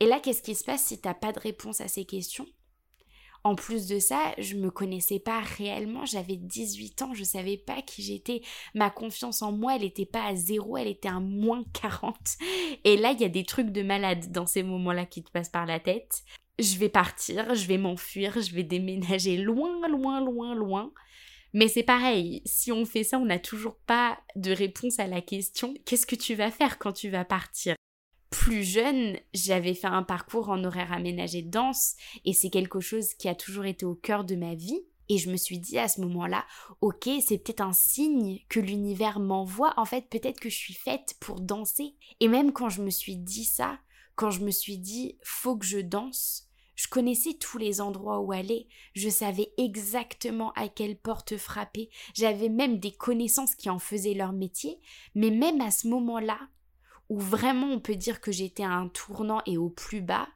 Et 0.00 0.06
là, 0.06 0.20
qu'est-ce 0.20 0.42
qui 0.42 0.54
se 0.54 0.64
passe 0.64 0.84
si 0.84 1.00
tu 1.00 1.08
n'as 1.08 1.14
pas 1.14 1.32
de 1.32 1.40
réponse 1.40 1.80
à 1.80 1.88
ces 1.88 2.04
questions? 2.04 2.46
En 3.44 3.54
plus 3.54 3.86
de 3.86 3.98
ça, 3.98 4.34
je 4.38 4.56
me 4.56 4.70
connaissais 4.70 5.18
pas 5.18 5.40
réellement, 5.40 6.06
j'avais 6.06 6.36
18 6.36 7.02
ans, 7.02 7.12
je 7.12 7.24
savais 7.24 7.58
pas 7.58 7.82
qui 7.82 8.02
j'étais. 8.02 8.40
Ma 8.74 8.88
confiance 8.88 9.42
en 9.42 9.52
moi, 9.52 9.76
elle 9.76 9.82
n'était 9.82 10.06
pas 10.06 10.24
à 10.24 10.34
zéro, 10.34 10.78
elle 10.78 10.88
était 10.88 11.08
à 11.08 11.20
moins 11.20 11.62
40. 11.74 12.16
Et 12.84 12.96
là, 12.96 13.12
il 13.12 13.20
y 13.20 13.24
a 13.24 13.28
des 13.28 13.44
trucs 13.44 13.70
de 13.70 13.82
malade 13.82 14.32
dans 14.32 14.46
ces 14.46 14.62
moments-là 14.62 15.04
qui 15.04 15.22
te 15.22 15.30
passent 15.30 15.50
par 15.50 15.66
la 15.66 15.78
tête. 15.78 16.22
Je 16.58 16.78
vais 16.78 16.88
partir, 16.88 17.54
je 17.54 17.66
vais 17.66 17.76
m'enfuir, 17.76 18.40
je 18.40 18.54
vais 18.54 18.62
déménager 18.62 19.36
loin, 19.36 19.88
loin, 19.88 20.24
loin, 20.24 20.54
loin 20.54 20.92
Mais 21.54 21.68
c'est 21.68 21.84
pareil, 21.84 22.42
si 22.44 22.72
on 22.72 22.84
fait 22.84 23.04
ça, 23.04 23.18
on 23.18 23.26
n'a 23.26 23.38
toujours 23.38 23.76
pas 23.86 24.18
de 24.34 24.50
réponse 24.50 24.98
à 24.98 25.06
la 25.06 25.22
question 25.22 25.72
qu'est-ce 25.86 26.04
que 26.04 26.16
tu 26.16 26.34
vas 26.34 26.50
faire 26.50 26.78
quand 26.78 26.92
tu 26.92 27.10
vas 27.10 27.24
partir? 27.24 27.76
Plus 28.28 28.64
jeune, 28.64 29.16
j'avais 29.32 29.74
fait 29.74 29.86
un 29.86 30.02
parcours 30.02 30.50
en 30.50 30.64
horaire 30.64 30.92
aménagé 30.92 31.42
de 31.42 31.50
danse 31.50 31.94
et 32.24 32.32
c'est 32.32 32.50
quelque 32.50 32.80
chose 32.80 33.14
qui 33.14 33.28
a 33.28 33.36
toujours 33.36 33.66
été 33.66 33.86
au 33.86 33.94
cœur 33.94 34.24
de 34.24 34.34
ma 34.34 34.56
vie. 34.56 34.80
Et 35.08 35.18
je 35.18 35.30
me 35.30 35.36
suis 35.36 35.58
dit 35.58 35.78
à 35.78 35.86
ce 35.86 36.00
moment-là, 36.00 36.44
ok, 36.80 37.08
c'est 37.24 37.38
peut-être 37.38 37.60
un 37.60 37.74
signe 37.74 38.40
que 38.48 38.58
l'univers 38.58 39.20
m'envoie. 39.20 39.74
En 39.76 39.84
fait, 39.84 40.08
peut-être 40.08 40.40
que 40.40 40.48
je 40.48 40.56
suis 40.56 40.74
faite 40.74 41.14
pour 41.20 41.40
danser. 41.40 41.94
Et 42.20 42.26
même 42.26 42.52
quand 42.52 42.70
je 42.70 42.82
me 42.82 42.90
suis 42.90 43.16
dit 43.16 43.44
ça, 43.44 43.78
quand 44.16 44.30
je 44.30 44.40
me 44.40 44.50
suis 44.50 44.78
dit, 44.78 45.18
faut 45.22 45.56
que 45.56 45.66
je 45.66 45.78
danse, 45.78 46.43
je 46.74 46.88
connaissais 46.88 47.34
tous 47.34 47.58
les 47.58 47.80
endroits 47.80 48.20
où 48.20 48.32
aller, 48.32 48.68
je 48.94 49.08
savais 49.08 49.52
exactement 49.58 50.52
à 50.52 50.68
quelle 50.68 50.96
porte 50.96 51.36
frapper, 51.36 51.90
j'avais 52.14 52.48
même 52.48 52.78
des 52.78 52.92
connaissances 52.92 53.54
qui 53.54 53.70
en 53.70 53.78
faisaient 53.78 54.14
leur 54.14 54.32
métier, 54.32 54.80
mais 55.14 55.30
même 55.30 55.60
à 55.60 55.70
ce 55.70 55.88
moment-là, 55.88 56.38
où 57.08 57.18
vraiment 57.18 57.68
on 57.68 57.80
peut 57.80 57.96
dire 57.96 58.20
que 58.20 58.32
j'étais 58.32 58.64
à 58.64 58.72
un 58.72 58.88
tournant 58.88 59.42
et 59.46 59.58
au 59.58 59.70
plus 59.70 60.00
bas, 60.00 60.28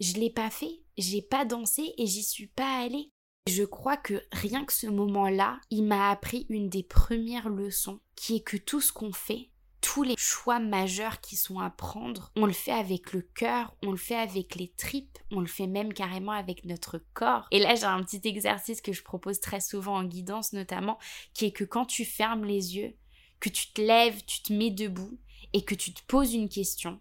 je 0.00 0.14
l'ai 0.14 0.30
pas 0.30 0.50
fait, 0.50 0.82
j'ai 0.98 1.22
pas 1.22 1.44
dansé 1.44 1.94
et 1.98 2.06
j'y 2.06 2.22
suis 2.22 2.48
pas 2.48 2.80
allée. 2.82 3.10
Je 3.48 3.64
crois 3.64 3.96
que 3.96 4.22
rien 4.30 4.64
que 4.64 4.72
ce 4.72 4.86
moment-là, 4.86 5.60
il 5.70 5.84
m'a 5.84 6.10
appris 6.10 6.46
une 6.48 6.68
des 6.68 6.84
premières 6.84 7.48
leçons, 7.48 8.00
qui 8.14 8.36
est 8.36 8.42
que 8.42 8.56
tout 8.56 8.80
ce 8.80 8.92
qu'on 8.92 9.12
fait, 9.12 9.50
tous 9.82 10.04
les 10.04 10.14
choix 10.16 10.60
majeurs 10.60 11.20
qui 11.20 11.36
sont 11.36 11.58
à 11.58 11.68
prendre, 11.68 12.32
on 12.36 12.46
le 12.46 12.52
fait 12.52 12.72
avec 12.72 13.12
le 13.12 13.20
cœur, 13.20 13.74
on 13.82 13.90
le 13.90 13.98
fait 13.98 14.16
avec 14.16 14.54
les 14.54 14.68
tripes, 14.68 15.18
on 15.30 15.40
le 15.40 15.46
fait 15.46 15.66
même 15.66 15.92
carrément 15.92 16.32
avec 16.32 16.64
notre 16.64 17.02
corps. 17.12 17.46
Et 17.50 17.58
là, 17.58 17.74
j'ai 17.74 17.84
un 17.84 18.02
petit 18.02 18.26
exercice 18.26 18.80
que 18.80 18.92
je 18.92 19.02
propose 19.02 19.40
très 19.40 19.60
souvent 19.60 19.96
en 19.96 20.04
guidance 20.04 20.54
notamment, 20.54 20.98
qui 21.34 21.46
est 21.46 21.52
que 21.52 21.64
quand 21.64 21.84
tu 21.84 22.04
fermes 22.04 22.44
les 22.44 22.76
yeux, 22.76 22.94
que 23.40 23.50
tu 23.50 23.72
te 23.72 23.82
lèves, 23.82 24.24
tu 24.24 24.40
te 24.40 24.52
mets 24.52 24.70
debout 24.70 25.18
et 25.52 25.64
que 25.64 25.74
tu 25.74 25.92
te 25.92 26.00
poses 26.06 26.32
une 26.32 26.48
question, 26.48 27.00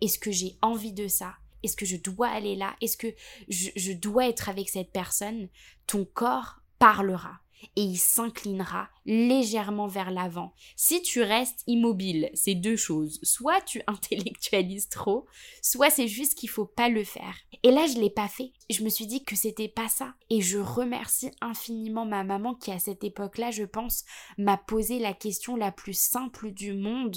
est-ce 0.00 0.18
que 0.18 0.30
j'ai 0.30 0.56
envie 0.62 0.92
de 0.92 1.08
ça? 1.08 1.34
Est-ce 1.62 1.76
que 1.76 1.84
je 1.84 1.96
dois 1.96 2.28
aller 2.28 2.56
là? 2.56 2.74
Est-ce 2.80 2.96
que 2.96 3.08
je, 3.48 3.92
dois 3.92 4.28
être 4.28 4.48
avec 4.48 4.68
cette 4.68 4.92
personne? 4.92 5.48
Ton 5.86 6.04
corps 6.04 6.60
parlera 6.78 7.40
et 7.76 7.82
il 7.82 7.98
s'inclinera 7.98 8.88
légèrement 9.06 9.86
vers 9.86 10.10
l'avant. 10.10 10.54
Si 10.76 11.02
tu 11.02 11.22
restes 11.22 11.62
immobile, 11.66 12.30
c'est 12.34 12.54
deux 12.54 12.76
choses. 12.76 13.20
Soit 13.22 13.60
tu 13.62 13.82
intellectualises 13.86 14.88
trop, 14.88 15.26
soit 15.62 15.90
c'est 15.90 16.08
juste 16.08 16.36
qu'il 16.36 16.48
faut 16.48 16.66
pas 16.66 16.88
le 16.88 17.04
faire. 17.04 17.34
Et 17.62 17.70
là, 17.70 17.86
je 17.86 18.00
l'ai 18.00 18.10
pas 18.10 18.28
fait. 18.28 18.52
Je 18.70 18.82
me 18.82 18.88
suis 18.88 19.06
dit 19.06 19.24
que 19.24 19.36
c'était 19.36 19.68
pas 19.68 19.88
ça. 19.88 20.14
Et 20.30 20.40
je 20.40 20.58
remercie 20.58 21.30
infiniment 21.40 22.06
ma 22.06 22.24
maman 22.24 22.54
qui, 22.54 22.70
à 22.70 22.78
cette 22.78 23.04
époque-là, 23.04 23.50
je 23.50 23.64
pense, 23.64 24.04
m'a 24.38 24.56
posé 24.56 24.98
la 24.98 25.14
question 25.14 25.56
la 25.56 25.72
plus 25.72 25.98
simple 25.98 26.50
du 26.50 26.72
monde, 26.72 27.16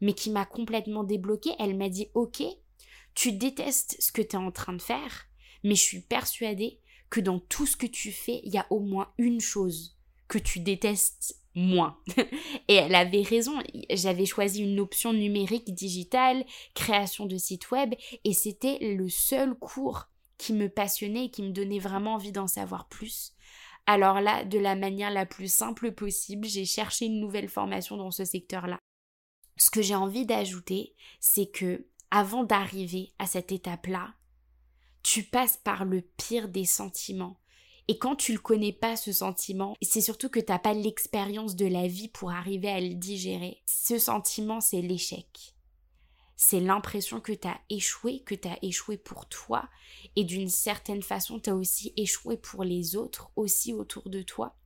mais 0.00 0.12
qui 0.12 0.30
m'a 0.30 0.46
complètement 0.46 1.04
débloquée. 1.04 1.54
Elle 1.58 1.76
m'a 1.76 1.88
dit, 1.88 2.08
ok, 2.14 2.42
tu 3.14 3.32
détestes 3.32 3.96
ce 3.98 4.12
que 4.12 4.22
tu 4.22 4.36
es 4.36 4.38
en 4.38 4.50
train 4.50 4.74
de 4.74 4.82
faire, 4.82 5.26
mais 5.64 5.74
je 5.74 5.82
suis 5.82 6.00
persuadée 6.00 6.80
que 7.10 7.20
dans 7.20 7.38
tout 7.38 7.66
ce 7.66 7.76
que 7.76 7.86
tu 7.86 8.12
fais, 8.12 8.40
il 8.44 8.52
y 8.52 8.58
a 8.58 8.66
au 8.70 8.80
moins 8.80 9.12
une 9.18 9.40
chose 9.40 9.96
que 10.28 10.38
tu 10.38 10.60
détestes 10.60 11.40
moins. 11.54 11.98
et 12.68 12.74
elle 12.74 12.94
avait 12.94 13.22
raison, 13.22 13.58
j'avais 13.90 14.26
choisi 14.26 14.62
une 14.62 14.80
option 14.80 15.12
numérique 15.12 15.74
digitale, 15.74 16.44
création 16.74 17.26
de 17.26 17.36
site 17.36 17.70
web, 17.70 17.94
et 18.24 18.32
c'était 18.32 18.78
le 18.80 19.08
seul 19.08 19.54
cours 19.54 20.08
qui 20.38 20.52
me 20.52 20.68
passionnait 20.68 21.26
et 21.26 21.30
qui 21.30 21.42
me 21.42 21.52
donnait 21.52 21.78
vraiment 21.78 22.14
envie 22.14 22.32
d'en 22.32 22.46
savoir 22.46 22.88
plus. 22.88 23.32
Alors 23.86 24.20
là, 24.20 24.44
de 24.44 24.58
la 24.58 24.74
manière 24.74 25.10
la 25.10 25.26
plus 25.26 25.52
simple 25.52 25.92
possible, 25.92 26.46
j'ai 26.46 26.64
cherché 26.64 27.06
une 27.06 27.20
nouvelle 27.20 27.48
formation 27.48 27.96
dans 27.96 28.10
ce 28.10 28.24
secteur-là. 28.24 28.78
Ce 29.56 29.70
que 29.70 29.80
j'ai 29.80 29.94
envie 29.94 30.26
d'ajouter, 30.26 30.94
c'est 31.20 31.46
que 31.46 31.86
avant 32.10 32.44
d'arriver 32.44 33.14
à 33.18 33.26
cette 33.26 33.52
étape-là, 33.52 34.14
tu 35.06 35.22
passes 35.22 35.56
par 35.56 35.84
le 35.84 36.00
pire 36.00 36.48
des 36.48 36.64
sentiments. 36.64 37.38
Et 37.86 37.96
quand 37.96 38.16
tu 38.16 38.32
le 38.32 38.40
connais 38.40 38.72
pas, 38.72 38.96
ce 38.96 39.12
sentiment, 39.12 39.76
c'est 39.80 40.00
surtout 40.00 40.28
que 40.28 40.40
tu 40.40 40.50
n'as 40.50 40.58
pas 40.58 40.74
l'expérience 40.74 41.54
de 41.54 41.66
la 41.66 41.86
vie 41.86 42.08
pour 42.08 42.32
arriver 42.32 42.68
à 42.68 42.80
le 42.80 42.94
digérer. 42.94 43.62
Ce 43.66 44.00
sentiment, 44.00 44.60
c'est 44.60 44.82
l'échec. 44.82 45.54
C'est 46.34 46.58
l'impression 46.58 47.20
que 47.20 47.32
tu 47.32 47.46
as 47.46 47.60
échoué, 47.70 48.24
que 48.24 48.34
tu 48.34 48.48
as 48.48 48.58
échoué 48.62 48.96
pour 48.96 49.28
toi, 49.28 49.68
et 50.16 50.24
d'une 50.24 50.48
certaine 50.48 51.02
façon, 51.02 51.38
tu 51.38 51.50
as 51.50 51.54
aussi 51.54 51.92
échoué 51.96 52.36
pour 52.36 52.64
les 52.64 52.96
autres, 52.96 53.30
aussi 53.36 53.72
autour 53.72 54.10
de 54.10 54.22
toi. 54.22 54.56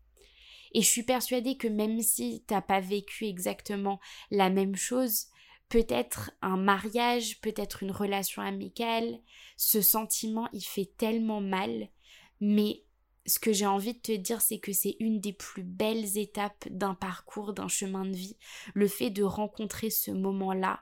Et 0.72 0.80
je 0.80 0.88
suis 0.88 1.02
persuadée 1.02 1.58
que 1.58 1.68
même 1.68 2.00
si 2.00 2.44
t'as 2.46 2.62
pas 2.62 2.80
vécu 2.80 3.26
exactement 3.26 4.00
la 4.30 4.48
même 4.48 4.74
chose, 4.74 5.26
peut-être 5.70 6.32
un 6.42 6.58
mariage, 6.58 7.40
peut-être 7.40 7.82
une 7.82 7.92
relation 7.92 8.42
amicale, 8.42 9.20
ce 9.56 9.80
sentiment 9.80 10.48
il 10.52 10.62
fait 10.62 10.92
tellement 10.98 11.40
mal, 11.40 11.88
mais 12.40 12.84
ce 13.26 13.38
que 13.38 13.52
j'ai 13.52 13.66
envie 13.66 13.94
de 13.94 14.00
te 14.00 14.12
dire, 14.12 14.40
c'est 14.40 14.58
que 14.58 14.72
c'est 14.72 14.96
une 14.98 15.20
des 15.20 15.32
plus 15.32 15.62
belles 15.62 16.18
étapes 16.18 16.68
d'un 16.68 16.94
parcours, 16.94 17.52
d'un 17.52 17.68
chemin 17.68 18.04
de 18.04 18.16
vie. 18.16 18.36
Le 18.74 18.88
fait 18.88 19.10
de 19.10 19.22
rencontrer 19.22 19.90
ce 19.90 20.10
moment-là, 20.10 20.80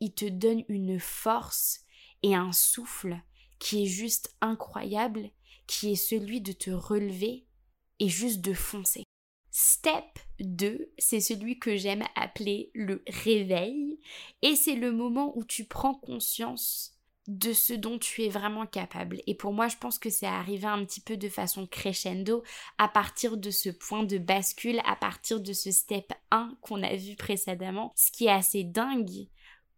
il 0.00 0.12
te 0.12 0.24
donne 0.24 0.64
une 0.68 0.98
force 0.98 1.84
et 2.22 2.34
un 2.34 2.52
souffle 2.52 3.20
qui 3.58 3.84
est 3.84 3.88
juste 3.88 4.34
incroyable, 4.40 5.30
qui 5.66 5.92
est 5.92 5.96
celui 5.96 6.40
de 6.40 6.52
te 6.52 6.70
relever 6.70 7.46
et 8.00 8.08
juste 8.08 8.40
de 8.40 8.54
foncer. 8.54 9.04
Step 9.56 10.18
2, 10.40 10.90
c'est 10.98 11.20
celui 11.20 11.60
que 11.60 11.76
j'aime 11.76 12.02
appeler 12.16 12.72
le 12.74 13.04
réveil, 13.06 14.00
et 14.42 14.56
c'est 14.56 14.74
le 14.74 14.90
moment 14.90 15.32
où 15.38 15.44
tu 15.44 15.64
prends 15.64 15.94
conscience 15.94 16.98
de 17.28 17.52
ce 17.52 17.72
dont 17.72 18.00
tu 18.00 18.24
es 18.24 18.28
vraiment 18.28 18.66
capable. 18.66 19.22
Et 19.28 19.36
pour 19.36 19.52
moi, 19.52 19.68
je 19.68 19.76
pense 19.76 20.00
que 20.00 20.10
c'est 20.10 20.26
arrivé 20.26 20.66
un 20.66 20.84
petit 20.84 21.00
peu 21.00 21.16
de 21.16 21.28
façon 21.28 21.68
crescendo 21.68 22.42
à 22.78 22.88
partir 22.88 23.36
de 23.36 23.52
ce 23.52 23.68
point 23.68 24.02
de 24.02 24.18
bascule, 24.18 24.80
à 24.84 24.96
partir 24.96 25.40
de 25.40 25.52
ce 25.52 25.70
step 25.70 26.12
1 26.32 26.56
qu'on 26.60 26.82
a 26.82 26.96
vu 26.96 27.14
précédemment. 27.14 27.92
Ce 27.94 28.10
qui 28.10 28.26
est 28.26 28.32
assez 28.32 28.64
dingue 28.64 29.28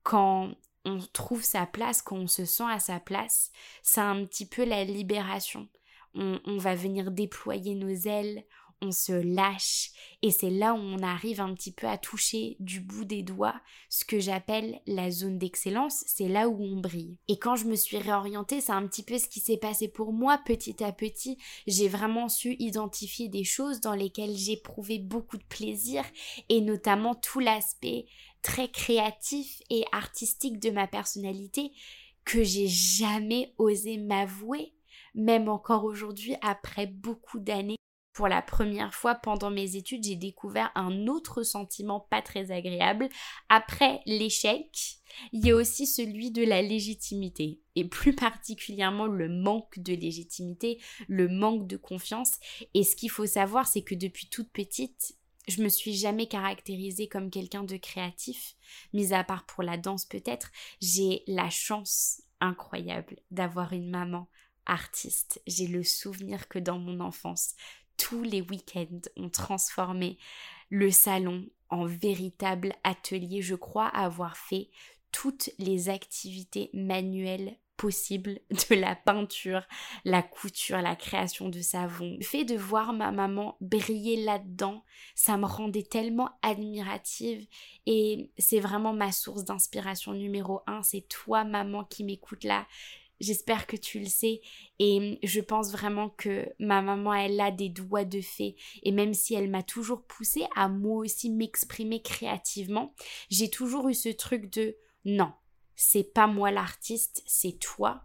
quand 0.02 0.54
on 0.86 1.00
trouve 1.12 1.42
sa 1.42 1.66
place, 1.66 2.00
quand 2.00 2.16
on 2.16 2.28
se 2.28 2.46
sent 2.46 2.64
à 2.66 2.78
sa 2.78 2.98
place, 2.98 3.52
c'est 3.82 4.00
un 4.00 4.24
petit 4.24 4.46
peu 4.48 4.64
la 4.64 4.84
libération. 4.84 5.68
On, 6.14 6.40
on 6.46 6.56
va 6.56 6.74
venir 6.74 7.10
déployer 7.10 7.74
nos 7.74 7.94
ailes, 8.08 8.42
on 8.82 8.92
se 8.92 9.12
lâche 9.12 9.90
et 10.22 10.30
c'est 10.30 10.50
là 10.50 10.74
où 10.74 10.78
on 10.78 11.02
arrive 11.02 11.40
un 11.40 11.54
petit 11.54 11.72
peu 11.72 11.86
à 11.86 11.98
toucher 11.98 12.56
du 12.60 12.80
bout 12.80 13.04
des 13.04 13.22
doigts 13.22 13.60
ce 13.88 14.04
que 14.04 14.18
j'appelle 14.18 14.80
la 14.86 15.10
zone 15.10 15.38
d'excellence, 15.38 16.04
c'est 16.06 16.28
là 16.28 16.48
où 16.48 16.62
on 16.62 16.80
brille. 16.80 17.18
Et 17.28 17.38
quand 17.38 17.56
je 17.56 17.66
me 17.66 17.76
suis 17.76 17.98
réorientée, 17.98 18.60
c'est 18.60 18.72
un 18.72 18.86
petit 18.86 19.02
peu 19.02 19.18
ce 19.18 19.28
qui 19.28 19.40
s'est 19.40 19.56
passé 19.56 19.88
pour 19.88 20.12
moi 20.12 20.38
petit 20.44 20.82
à 20.82 20.92
petit. 20.92 21.38
J'ai 21.66 21.88
vraiment 21.88 22.28
su 22.28 22.56
identifier 22.58 23.28
des 23.28 23.44
choses 23.44 23.80
dans 23.80 23.94
lesquelles 23.94 24.36
j'éprouvais 24.36 24.98
beaucoup 24.98 25.38
de 25.38 25.44
plaisir 25.44 26.04
et 26.48 26.60
notamment 26.60 27.14
tout 27.14 27.40
l'aspect 27.40 28.06
très 28.42 28.68
créatif 28.68 29.60
et 29.70 29.84
artistique 29.92 30.60
de 30.60 30.70
ma 30.70 30.86
personnalité 30.86 31.72
que 32.24 32.42
j'ai 32.42 32.68
jamais 32.68 33.54
osé 33.58 33.98
m'avouer 33.98 34.72
même 35.16 35.48
encore 35.48 35.84
aujourd'hui 35.84 36.36
après 36.42 36.86
beaucoup 36.86 37.40
d'années 37.40 37.76
pour 38.16 38.28
la 38.28 38.40
première 38.40 38.94
fois 38.94 39.14
pendant 39.14 39.50
mes 39.50 39.76
études, 39.76 40.02
j'ai 40.02 40.16
découvert 40.16 40.72
un 40.74 41.06
autre 41.06 41.42
sentiment 41.42 42.00
pas 42.00 42.22
très 42.22 42.50
agréable. 42.50 43.10
Après 43.50 44.00
l'échec, 44.06 44.96
il 45.34 45.44
y 45.44 45.50
a 45.50 45.54
aussi 45.54 45.86
celui 45.86 46.30
de 46.30 46.42
la 46.42 46.62
légitimité, 46.62 47.60
et 47.74 47.84
plus 47.84 48.14
particulièrement 48.14 49.04
le 49.04 49.28
manque 49.28 49.78
de 49.80 49.92
légitimité, 49.92 50.80
le 51.08 51.28
manque 51.28 51.66
de 51.66 51.76
confiance. 51.76 52.38
Et 52.72 52.84
ce 52.84 52.96
qu'il 52.96 53.10
faut 53.10 53.26
savoir, 53.26 53.66
c'est 53.66 53.82
que 53.82 53.94
depuis 53.94 54.30
toute 54.30 54.50
petite, 54.50 55.18
je 55.46 55.62
me 55.62 55.68
suis 55.68 55.94
jamais 55.94 56.26
caractérisée 56.26 57.08
comme 57.08 57.28
quelqu'un 57.28 57.64
de 57.64 57.76
créatif, 57.76 58.56
mis 58.94 59.12
à 59.12 59.24
part 59.24 59.44
pour 59.44 59.62
la 59.62 59.76
danse 59.76 60.06
peut-être. 60.06 60.50
J'ai 60.80 61.22
la 61.26 61.50
chance 61.50 62.22
incroyable 62.40 63.16
d'avoir 63.30 63.74
une 63.74 63.90
maman 63.90 64.26
artiste. 64.64 65.42
J'ai 65.46 65.66
le 65.66 65.84
souvenir 65.84 66.48
que 66.48 66.58
dans 66.58 66.78
mon 66.78 67.00
enfance, 67.00 67.54
tous 67.96 68.22
les 68.22 68.42
week-ends 68.42 69.00
ont 69.16 69.30
transformé 69.30 70.18
le 70.70 70.90
salon 70.90 71.46
en 71.68 71.84
véritable 71.84 72.74
atelier. 72.84 73.42
Je 73.42 73.54
crois 73.54 73.86
avoir 73.88 74.36
fait 74.36 74.70
toutes 75.12 75.50
les 75.58 75.88
activités 75.88 76.70
manuelles 76.72 77.56
possibles 77.76 78.40
de 78.70 78.74
la 78.74 78.96
peinture, 78.96 79.62
la 80.04 80.22
couture, 80.22 80.80
la 80.80 80.96
création 80.96 81.48
de 81.48 81.60
savon. 81.60 82.16
Le 82.18 82.24
fait 82.24 82.44
de 82.44 82.56
voir 82.56 82.92
ma 82.92 83.12
maman 83.12 83.56
briller 83.60 84.24
là-dedans, 84.24 84.84
ça 85.14 85.36
me 85.36 85.46
rendait 85.46 85.82
tellement 85.82 86.30
admirative 86.42 87.46
et 87.86 88.30
c'est 88.38 88.60
vraiment 88.60 88.92
ma 88.92 89.12
source 89.12 89.44
d'inspiration 89.44 90.12
numéro 90.12 90.60
un. 90.66 90.82
C'est 90.82 91.06
toi, 91.08 91.44
maman, 91.44 91.84
qui 91.84 92.04
m'écoute 92.04 92.44
là 92.44 92.66
J'espère 93.20 93.66
que 93.66 93.76
tu 93.76 93.98
le 93.98 94.06
sais. 94.06 94.40
Et 94.78 95.18
je 95.22 95.40
pense 95.40 95.72
vraiment 95.72 96.10
que 96.10 96.48
ma 96.58 96.82
maman 96.82 97.14
elle 97.14 97.40
a 97.40 97.50
des 97.50 97.68
doigts 97.68 98.04
de 98.04 98.20
fée. 98.20 98.56
Et 98.82 98.92
même 98.92 99.14
si 99.14 99.34
elle 99.34 99.50
m'a 99.50 99.62
toujours 99.62 100.02
poussée 100.02 100.46
à 100.54 100.68
moi 100.68 100.98
aussi 100.98 101.30
m'exprimer 101.30 102.02
créativement, 102.02 102.94
j'ai 103.30 103.50
toujours 103.50 103.88
eu 103.88 103.94
ce 103.94 104.10
truc 104.10 104.50
de 104.52 104.76
non, 105.04 105.32
c'est 105.76 106.12
pas 106.12 106.26
moi 106.26 106.50
l'artiste, 106.50 107.22
c'est 107.26 107.58
toi 107.58 108.02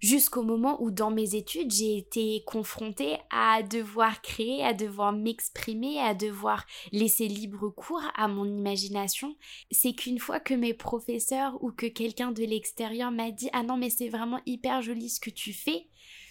jusqu'au 0.00 0.42
moment 0.42 0.82
où 0.82 0.90
dans 0.90 1.10
mes 1.10 1.34
études, 1.34 1.70
j'ai 1.70 1.96
été 1.96 2.42
confrontée 2.46 3.18
à 3.30 3.62
devoir 3.62 4.22
créer, 4.22 4.64
à 4.64 4.74
devoir 4.74 5.12
m'exprimer, 5.12 6.00
à 6.00 6.14
devoir 6.14 6.66
laisser 6.92 7.28
libre 7.28 7.68
cours 7.68 8.02
à 8.14 8.28
mon 8.28 8.46
imagination. 8.46 9.36
C'est 9.70 9.92
qu'une 9.92 10.18
fois 10.18 10.40
que 10.40 10.54
mes 10.54 10.74
professeurs 10.74 11.62
ou 11.62 11.70
que 11.70 11.86
quelqu'un 11.86 12.32
de 12.32 12.44
l'extérieur 12.44 13.10
m'a 13.10 13.30
dit 13.30 13.50
"Ah 13.52 13.62
non, 13.62 13.76
mais 13.76 13.90
c'est 13.90 14.08
vraiment 14.08 14.40
hyper 14.46 14.82
joli 14.82 15.08
ce 15.08 15.20
que 15.20 15.30
tu 15.30 15.52
fais", 15.52 15.86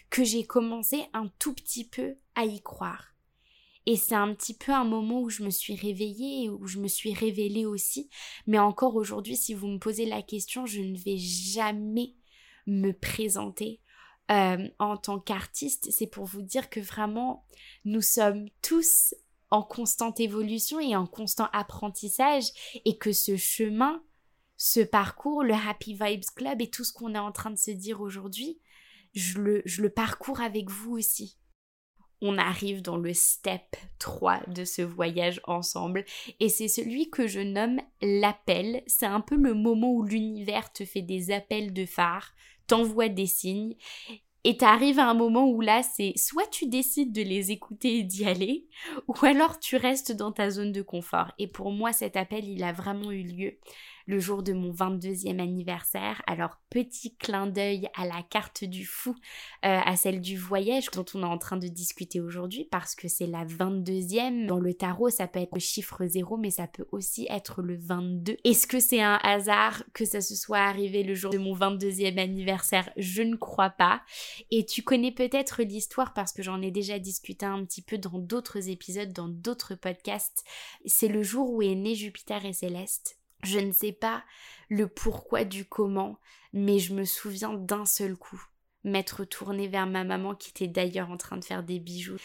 que 0.09 0.23
j'ai 0.23 0.43
commencé 0.43 1.05
un 1.13 1.27
tout 1.39 1.53
petit 1.53 1.87
peu 1.87 2.15
à 2.35 2.45
y 2.45 2.61
croire. 2.61 3.13
Et 3.85 3.95
c'est 3.95 4.15
un 4.15 4.33
petit 4.35 4.53
peu 4.53 4.71
un 4.71 4.83
moment 4.83 5.21
où 5.21 5.29
je 5.29 5.43
me 5.43 5.49
suis 5.49 5.75
réveillée, 5.75 6.49
où 6.49 6.67
je 6.67 6.79
me 6.79 6.87
suis 6.87 7.13
révélée 7.13 7.65
aussi. 7.65 8.09
Mais 8.45 8.59
encore 8.59 8.95
aujourd'hui, 8.95 9.35
si 9.35 9.53
vous 9.53 9.67
me 9.67 9.79
posez 9.79 10.05
la 10.05 10.21
question, 10.21 10.65
je 10.65 10.81
ne 10.81 10.97
vais 10.97 11.17
jamais 11.17 12.13
me 12.69 12.91
présenter 12.91 13.81
euh, 14.31 14.67
en 14.77 14.95
tant 14.95 15.19
qu'artiste, 15.19 15.89
c'est 15.91 16.07
pour 16.07 16.25
vous 16.25 16.43
dire 16.43 16.69
que 16.69 16.79
vraiment, 16.79 17.45
nous 17.83 18.01
sommes 18.01 18.47
tous 18.61 19.15
en 19.49 19.63
constante 19.63 20.19
évolution 20.19 20.79
et 20.79 20.95
en 20.95 21.07
constant 21.07 21.49
apprentissage 21.51 22.45
et 22.85 22.97
que 22.97 23.11
ce 23.11 23.37
chemin, 23.37 24.03
ce 24.55 24.81
parcours, 24.81 25.43
le 25.43 25.55
Happy 25.55 25.97
Vibes 25.99 26.25
Club 26.35 26.61
et 26.61 26.69
tout 26.69 26.83
ce 26.83 26.93
qu'on 26.93 27.15
est 27.15 27.19
en 27.19 27.31
train 27.31 27.49
de 27.49 27.57
se 27.57 27.71
dire 27.71 28.01
aujourd'hui, 28.01 28.59
je 29.15 29.39
le, 29.39 29.61
je 29.65 29.81
le 29.81 29.89
parcours 29.89 30.41
avec 30.41 30.69
vous 30.69 30.91
aussi. 30.91 31.39
On 32.21 32.37
arrive 32.37 32.81
dans 32.81 32.97
le 32.97 33.13
step 33.13 33.77
3 33.97 34.41
de 34.47 34.65
ce 34.65 34.81
voyage 34.81 35.39
ensemble 35.45 36.03
et 36.39 36.49
c'est 36.49 36.67
celui 36.67 37.09
que 37.09 37.27
je 37.27 37.39
nomme 37.39 37.79
l'appel. 38.01 38.83
C'est 38.87 39.05
un 39.05 39.21
peu 39.21 39.37
le 39.37 39.53
moment 39.53 39.91
où 39.91 40.03
l'univers 40.03 40.71
te 40.71 40.85
fait 40.85 41.01
des 41.01 41.31
appels 41.31 41.73
de 41.73 41.85
phare, 41.85 42.33
t'envoie 42.69 43.09
des 43.09 43.27
signes. 43.27 43.75
Et 44.45 44.55
t'arrives 44.55 44.99
à 44.99 45.09
un 45.09 45.13
moment 45.13 45.49
où 45.49 45.59
là, 45.59 45.83
c'est 45.83 46.13
soit 46.15 46.47
tu 46.49 46.67
décides 46.67 47.11
de 47.11 47.21
les 47.21 47.51
écouter 47.51 47.97
et 47.97 48.03
d'y 48.03 48.23
aller, 48.25 48.67
ou 49.07 49.25
alors 49.25 49.59
tu 49.59 49.75
restes 49.75 50.13
dans 50.13 50.31
ta 50.31 50.49
zone 50.49 50.71
de 50.71 50.81
confort. 50.81 51.33
Et 51.37 51.47
pour 51.47 51.71
moi, 51.71 51.91
cet 51.91 52.15
appel, 52.15 52.47
il 52.47 52.63
a 52.63 52.71
vraiment 52.71 53.11
eu 53.11 53.23
lieu 53.23 53.59
le 54.09 54.19
jour 54.19 54.41
de 54.41 54.53
mon 54.53 54.71
22e 54.71 55.39
anniversaire. 55.39 56.23
Alors 56.25 56.57
petit 56.71 57.15
clin 57.15 57.45
d'œil 57.45 57.87
à 57.95 58.07
la 58.07 58.23
carte 58.23 58.63
du 58.63 58.83
fou, 58.83 59.11
euh, 59.63 59.79
à 59.85 59.95
celle 59.95 60.19
du 60.19 60.35
voyage 60.35 60.89
dont 60.89 61.05
on 61.13 61.21
est 61.21 61.27
en 61.27 61.37
train 61.37 61.57
de 61.57 61.67
discuter 61.67 62.19
aujourd'hui 62.19 62.67
parce 62.71 62.95
que 62.95 63.07
c'est 63.07 63.27
la 63.27 63.45
22e. 63.45 64.47
Dans 64.47 64.59
le 64.59 64.73
tarot, 64.73 65.11
ça 65.11 65.27
peut 65.27 65.39
être 65.39 65.53
le 65.53 65.59
chiffre 65.59 66.03
0 66.03 66.37
mais 66.37 66.49
ça 66.49 66.65
peut 66.65 66.87
aussi 66.91 67.27
être 67.29 67.61
le 67.61 67.77
22. 67.77 68.37
Est-ce 68.43 68.65
que 68.65 68.79
c'est 68.79 68.99
un 68.99 69.19
hasard 69.21 69.83
que 69.93 70.05
ça 70.05 70.21
se 70.21 70.33
soit 70.33 70.57
arrivé 70.57 71.03
le 71.03 71.13
jour 71.13 71.31
de 71.31 71.37
mon 71.37 71.55
22e 71.55 72.17
anniversaire? 72.17 72.89
Je 72.97 73.21
ne 73.21 73.35
crois 73.35 73.69
pas. 73.69 74.01
Et 74.49 74.65
tu 74.65 74.81
connais 74.81 75.11
peut-être 75.11 75.61
l'histoire 75.61 76.15
parce 76.15 76.33
que 76.33 76.41
j'en 76.41 76.63
ai 76.63 76.71
déjà 76.71 76.97
discuté 76.97 77.45
un 77.45 77.63
petit 77.63 77.83
peu 77.83 77.99
dans 77.99 78.17
d'autres 78.17 78.69
épisodes, 78.69 79.13
dans 79.13 79.29
d'autres 79.29 79.75
podcasts. 79.75 80.43
C'est 80.85 81.09
le 81.09 81.21
jour 81.21 81.51
où 81.51 81.61
est 81.61 81.75
né 81.75 81.93
Jupiter 81.93 82.43
et 82.45 82.53
Céleste. 82.53 83.18
Je 83.43 83.59
ne 83.59 83.71
sais 83.71 83.93
pas 83.93 84.23
le 84.69 84.87
pourquoi 84.87 85.45
du 85.45 85.65
comment, 85.65 86.19
mais 86.53 86.79
je 86.79 86.93
me 86.93 87.05
souviens 87.05 87.53
d'un 87.53 87.85
seul 87.85 88.15
coup 88.15 88.43
m'être 88.83 89.25
tournée 89.25 89.67
vers 89.67 89.87
ma 89.87 90.03
maman 90.03 90.35
qui 90.35 90.49
était 90.49 90.67
d'ailleurs 90.67 91.09
en 91.09 91.17
train 91.17 91.37
de 91.37 91.43
faire 91.43 91.63
des 91.63 91.79
bijoux 91.79 92.17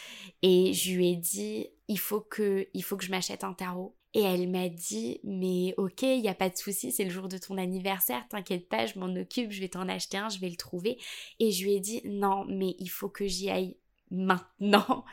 et 0.42 0.72
je 0.72 0.92
lui 0.94 1.10
ai 1.10 1.16
dit 1.16 1.68
il 1.88 1.98
faut 1.98 2.20
que 2.20 2.68
il 2.74 2.84
faut 2.84 2.96
que 2.96 3.04
je 3.04 3.10
m'achète 3.10 3.44
un 3.44 3.54
tarot 3.54 3.96
et 4.14 4.22
elle 4.22 4.48
m'a 4.48 4.68
dit 4.68 5.20
mais 5.24 5.74
ok 5.76 6.02
il 6.02 6.20
y 6.20 6.28
a 6.28 6.34
pas 6.34 6.48
de 6.48 6.56
souci 6.56 6.92
c'est 6.92 7.04
le 7.04 7.10
jour 7.10 7.28
de 7.28 7.38
ton 7.38 7.58
anniversaire 7.58 8.24
t'inquiète 8.28 8.68
pas 8.68 8.86
je 8.86 8.98
m'en 8.98 9.12
occupe 9.16 9.50
je 9.50 9.60
vais 9.60 9.68
t'en 9.68 9.88
acheter 9.88 10.16
un 10.16 10.28
je 10.28 10.38
vais 10.38 10.48
le 10.48 10.56
trouver 10.56 10.98
et 11.40 11.50
je 11.50 11.64
lui 11.64 11.74
ai 11.74 11.80
dit 11.80 12.02
non 12.04 12.44
mais 12.48 12.76
il 12.78 12.88
faut 12.88 13.08
que 13.08 13.26
j'y 13.26 13.50
aille 13.50 13.76
maintenant 14.12 15.04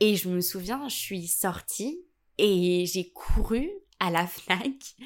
et 0.00 0.16
je 0.16 0.28
me 0.28 0.40
souviens 0.40 0.88
je 0.88 0.96
suis 0.96 1.28
sortie 1.28 2.02
et 2.38 2.84
j'ai 2.86 3.10
couru 3.10 3.70
à 4.00 4.10
la 4.10 4.26
FNAC. 4.26 4.96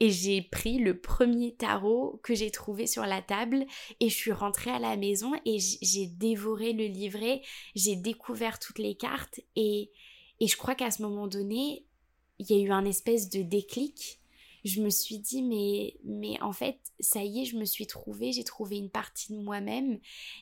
Et 0.00 0.10
j'ai 0.10 0.42
pris 0.42 0.78
le 0.78 1.00
premier 1.00 1.54
tarot 1.54 2.20
que 2.22 2.34
j'ai 2.34 2.50
trouvé 2.50 2.86
sur 2.86 3.06
la 3.06 3.22
table 3.22 3.64
et 4.00 4.08
je 4.08 4.14
suis 4.14 4.32
rentrée 4.32 4.70
à 4.70 4.78
la 4.78 4.96
maison 4.96 5.32
et 5.46 5.58
j'ai 5.58 6.06
dévoré 6.06 6.72
le 6.72 6.84
livret, 6.84 7.42
j'ai 7.74 7.96
découvert 7.96 8.58
toutes 8.58 8.78
les 8.78 8.96
cartes 8.96 9.40
et, 9.56 9.90
et 10.40 10.46
je 10.46 10.56
crois 10.56 10.74
qu'à 10.74 10.90
ce 10.90 11.02
moment 11.02 11.26
donné, 11.26 11.86
il 12.38 12.50
y 12.50 12.60
a 12.60 12.62
eu 12.62 12.70
un 12.70 12.84
espèce 12.84 13.30
de 13.30 13.42
déclic 13.42 14.19
je 14.64 14.82
me 14.82 14.90
suis 14.90 15.18
dit 15.18 15.42
mais 15.42 15.94
mais 16.04 16.40
en 16.42 16.52
fait 16.52 16.78
ça 17.00 17.22
y 17.22 17.42
est 17.42 17.44
je 17.44 17.56
me 17.56 17.64
suis 17.64 17.86
trouvée 17.86 18.32
j'ai 18.32 18.44
trouvé 18.44 18.76
une 18.76 18.90
partie 18.90 19.32
de 19.32 19.38
moi-même 19.42 19.98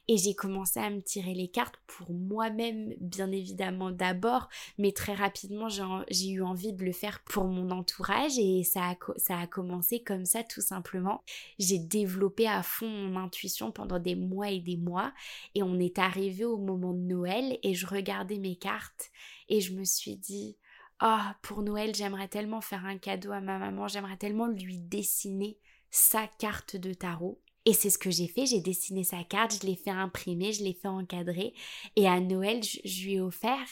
et 0.09 0.17
j'ai 0.17 0.35
commencé 0.35 0.81
à 0.81 0.91
me 0.91 1.01
tirer 1.01 1.35
les 1.35 1.49
cartes 1.49 1.77
pour 1.87 2.13
moi-même 2.13 2.95
bien 3.01 3.31
évidemment 3.33 3.91
d'abord. 3.91 4.49
Mais 4.79 4.93
très 4.93 5.15
rapidement 5.15 5.69
j'ai 5.69 6.29
eu 6.31 6.43
envie 6.43 6.73
de 6.73 6.85
le 6.85 6.93
faire 6.93 7.23
pour 7.25 7.45
mon 7.45 7.71
entourage 7.71 8.39
et 8.39 8.63
ça 8.65 8.91
a, 8.91 8.97
ça 9.17 9.39
a 9.39 9.47
commencé 9.47 10.03
comme 10.03 10.25
ça 10.25 10.43
tout 10.43 10.61
simplement. 10.61 11.23
J'ai 11.59 11.79
développé 11.79 12.47
à 12.47 12.63
fond 12.63 12.89
mon 12.89 13.17
intuition 13.17 13.73
pendant 13.73 13.99
des 13.99 14.15
mois 14.15 14.51
et 14.51 14.61
des 14.61 14.77
mois 14.77 15.13
et 15.55 15.63
on 15.63 15.79
est 15.79 15.99
arrivé 15.99 16.45
au 16.45 16.59
moment 16.59 16.93
de 16.93 17.01
Noël 17.01 17.59
et 17.63 17.75
je 17.75 17.87
regardais 17.87 18.39
mes 18.39 18.57
cartes 18.57 19.11
et 19.49 19.61
je 19.61 19.75
me 19.75 19.85
suis 19.85 20.17
dit 20.17 20.57
oh, 21.03 21.19
pour 21.43 21.63
Noël, 21.63 21.95
j'aimerais 21.95 22.29
tellement 22.29 22.61
faire 22.61 22.85
un 22.85 22.99
cadeau 22.99 23.33
à 23.33 23.41
ma 23.41 23.59
maman, 23.59 23.89
j'aimerais 23.89 24.17
tellement 24.17 24.47
lui 24.47 24.79
dessiner 24.79 25.59
sa 25.91 26.27
carte 26.39 26.77
de 26.77 26.93
tarot. 26.93 27.41
Et 27.65 27.73
c'est 27.73 27.91
ce 27.91 27.99
que 27.99 28.11
j'ai 28.11 28.29
fait, 28.29 28.47
j'ai 28.47 28.61
dessiné 28.61 29.05
sa 29.05 29.23
carte, 29.25 29.59
je 29.61 29.67
l'ai 29.67 29.77
fait 29.77 29.91
imprimer, 29.91 30.53
je 30.53 30.65
l'ai 30.65 30.73
fait 30.73 30.89
encadrer. 30.89 31.53
Et 31.97 32.09
à 32.09 32.19
Noël, 32.21 32.63
je, 32.63 33.05
lui 33.05 33.15
ai 33.15 33.21
offert. 33.21 33.69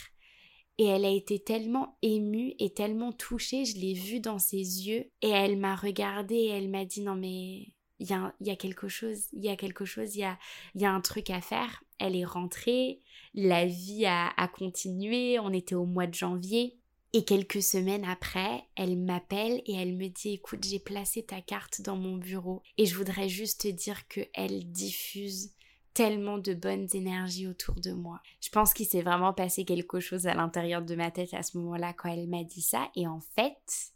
Et 0.78 0.84
elle 0.84 1.06
a 1.06 1.10
été 1.10 1.38
tellement 1.38 1.96
émue 2.02 2.52
et 2.58 2.74
tellement 2.74 3.12
touchée, 3.12 3.64
je 3.64 3.78
l'ai 3.78 3.94
vue 3.94 4.20
dans 4.20 4.38
ses 4.38 4.58
yeux. 4.58 5.10
Et 5.22 5.30
elle 5.30 5.56
m'a 5.56 5.74
regardée 5.74 6.34
et 6.34 6.48
elle 6.48 6.68
m'a 6.68 6.84
dit 6.84 7.00
non 7.00 7.14
mais 7.14 7.72
il 7.98 8.06
y 8.40 8.50
a, 8.50 8.56
quelque 8.56 8.88
chose, 8.88 9.28
il 9.32 9.42
y 9.42 9.48
a 9.48 9.56
quelque 9.56 9.86
chose, 9.86 10.16
il 10.16 10.28
y 10.74 10.84
a, 10.84 10.92
un 10.92 11.00
truc 11.00 11.30
à 11.30 11.40
faire. 11.40 11.82
Elle 11.98 12.14
est 12.14 12.26
rentrée, 12.26 13.00
la 13.32 13.64
vie 13.64 14.04
a 14.04 14.48
continué, 14.48 15.38
on 15.38 15.54
était 15.54 15.74
au 15.74 15.86
mois 15.86 16.06
de 16.06 16.12
janvier. 16.12 16.78
Et 17.12 17.24
quelques 17.24 17.62
semaines 17.62 18.04
après, 18.04 18.64
elle 18.74 18.98
m'appelle 18.98 19.62
et 19.64 19.74
elle 19.74 19.96
me 19.96 20.08
dit 20.08 20.34
écoute, 20.34 20.64
j'ai 20.64 20.78
placé 20.78 21.24
ta 21.24 21.40
carte 21.40 21.80
dans 21.80 21.96
mon 21.96 22.16
bureau 22.16 22.62
et 22.76 22.84
je 22.84 22.96
voudrais 22.96 23.28
juste 23.28 23.62
te 23.62 23.68
dire 23.68 24.06
que 24.08 24.20
elle 24.34 24.70
diffuse 24.70 25.52
tellement 25.94 26.36
de 26.36 26.52
bonnes 26.52 26.88
énergies 26.92 27.46
autour 27.46 27.76
de 27.76 27.92
moi. 27.92 28.20
Je 28.42 28.50
pense 28.50 28.74
qu'il 28.74 28.84
s'est 28.84 29.00
vraiment 29.00 29.32
passé 29.32 29.64
quelque 29.64 29.98
chose 29.98 30.26
à 30.26 30.34
l'intérieur 30.34 30.82
de 30.82 30.94
ma 30.94 31.10
tête 31.10 31.32
à 31.32 31.42
ce 31.42 31.56
moment-là 31.56 31.94
quand 31.94 32.10
elle 32.10 32.28
m'a 32.28 32.44
dit 32.44 32.60
ça 32.60 32.90
et 32.94 33.06
en 33.06 33.20
fait, 33.20 33.92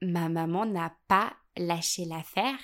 ma 0.00 0.28
maman 0.28 0.64
n'a 0.64 0.94
pas 1.08 1.34
lâché 1.56 2.04
l'affaire. 2.04 2.60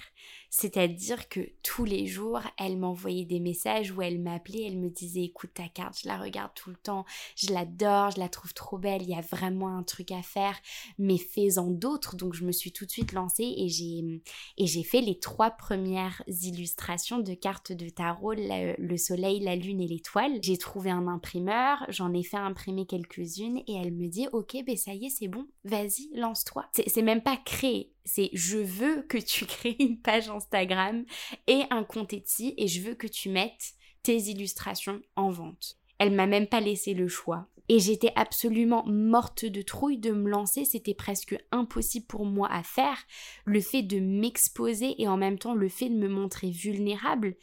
C'est-à-dire 0.51 1.29
que 1.29 1.41
tous 1.65 1.85
les 1.85 2.07
jours, 2.07 2.41
elle 2.59 2.79
m'envoyait 2.79 3.25
des 3.25 3.41
messages 3.41 3.91
où 3.91 4.03
elle 4.03 4.21
m'appelait, 4.21 4.63
elle 4.63 4.79
me 4.79 4.89
disait 4.89 5.25
écoute 5.25 5.51
ta 5.55 5.69
carte, 5.69 5.99
je 6.01 6.07
la 6.07 6.17
regarde 6.17 6.53
tout 6.55 6.71
le 6.71 6.77
temps, 6.77 7.05
je 7.35 7.53
l'adore, 7.53 8.13
je 8.13 8.21
la 8.21 8.29
trouve 8.29 8.55
trop 8.55 8.79
belle, 8.79 9.03
il 9.03 9.11
y 9.11 9.17
a 9.17 9.21
vraiment 9.21 9.77
un 9.77 9.83
truc 9.83 10.13
à 10.13 10.23
faire, 10.23 10.57
mais 10.97 11.19
fais-en 11.19 11.71
d'autres. 11.71 12.15
Donc 12.15 12.35
je 12.35 12.45
me 12.45 12.53
suis 12.53 12.71
tout 12.71 12.87
de 12.87 12.91
suite 12.91 13.13
lancée 13.13 13.53
et 13.57 13.69
j'ai 13.69 14.23
et 14.57 14.67
j'ai 14.67 14.85
fait 14.85 15.01
les 15.01 15.19
trois 15.19 15.51
premières 15.51 16.23
illustrations 16.29 17.19
de 17.19 17.35
cartes 17.35 17.73
de 17.73 17.89
tarot, 17.89 18.35
le, 18.37 18.97
soleil, 18.97 19.41
la 19.41 19.57
lune 19.57 19.81
et 19.81 19.89
l'étoile. 19.89 20.39
J'ai 20.41 20.57
trouvé 20.57 20.91
un 20.91 21.09
imprimeur, 21.09 21.85
j'en 21.89 22.13
ai 22.13 22.23
fait 22.23 22.37
imprimer 22.37 22.87
quelques-unes 22.87 23.59
et 23.67 23.75
elle 23.75 23.93
me 23.93 24.07
dit 24.07 24.29
ok 24.33 24.57
ben 24.65 24.77
ça 24.77 24.95
y 24.95 25.07
est 25.07 25.11
c'est 25.11 25.27
bon, 25.27 25.49
vas-y 25.65 26.11
lance-toi. 26.15 26.67
C'est 26.73 27.03
même 27.03 27.23
pas 27.23 27.37
créer, 27.37 27.93
c'est 28.05 28.31
je 28.33 28.59
veux 28.59 29.03
que 29.03 29.19
tu 29.19 29.47
crées 29.47 29.77
une 29.79 29.99
page 29.99 30.14
Instagram 30.29 31.05
et 31.47 31.63
un 31.71 31.85
compte 31.85 32.13
Etsy 32.13 32.55
et 32.57 32.69
je 32.69 32.83
veux 32.83 32.95
que 32.95 33.07
tu 33.07 33.29
mettes 33.29 33.75
tes 34.03 34.17
illustrations 34.17 35.01
en 35.17 35.31
vente. 35.31 35.77
Elle 35.99 36.13
m'a 36.13 36.27
même 36.27 36.47
pas 36.47 36.61
laissé 36.61 36.95
le 36.95 37.09
choix. 37.09 37.49
Et 37.71 37.79
j'étais 37.79 38.13
absolument 38.15 38.85
morte 38.87 39.47
de 39.47 39.63
trouille 39.63 39.99
de 39.99 40.13
me 40.13 40.29
lancer, 40.29 40.67
c'était 40.67 40.95
presque 40.95 41.35
impossible 41.51 42.07
pour 42.07 42.27
moi 42.27 42.47
à 42.51 42.63
faire. 42.63 42.99
Le 43.47 43.61
fait 43.61 43.83
de 43.83 44.01
m'exposer 44.01 45.01
et 45.01 45.09
en 45.09 45.17
même 45.17 45.39
temps 45.39 45.55
le 45.55 45.71
fait 45.71 45.89
de 45.89 45.95
me 45.95 46.09
montrer 46.09 46.51
vulnérable 46.51 47.37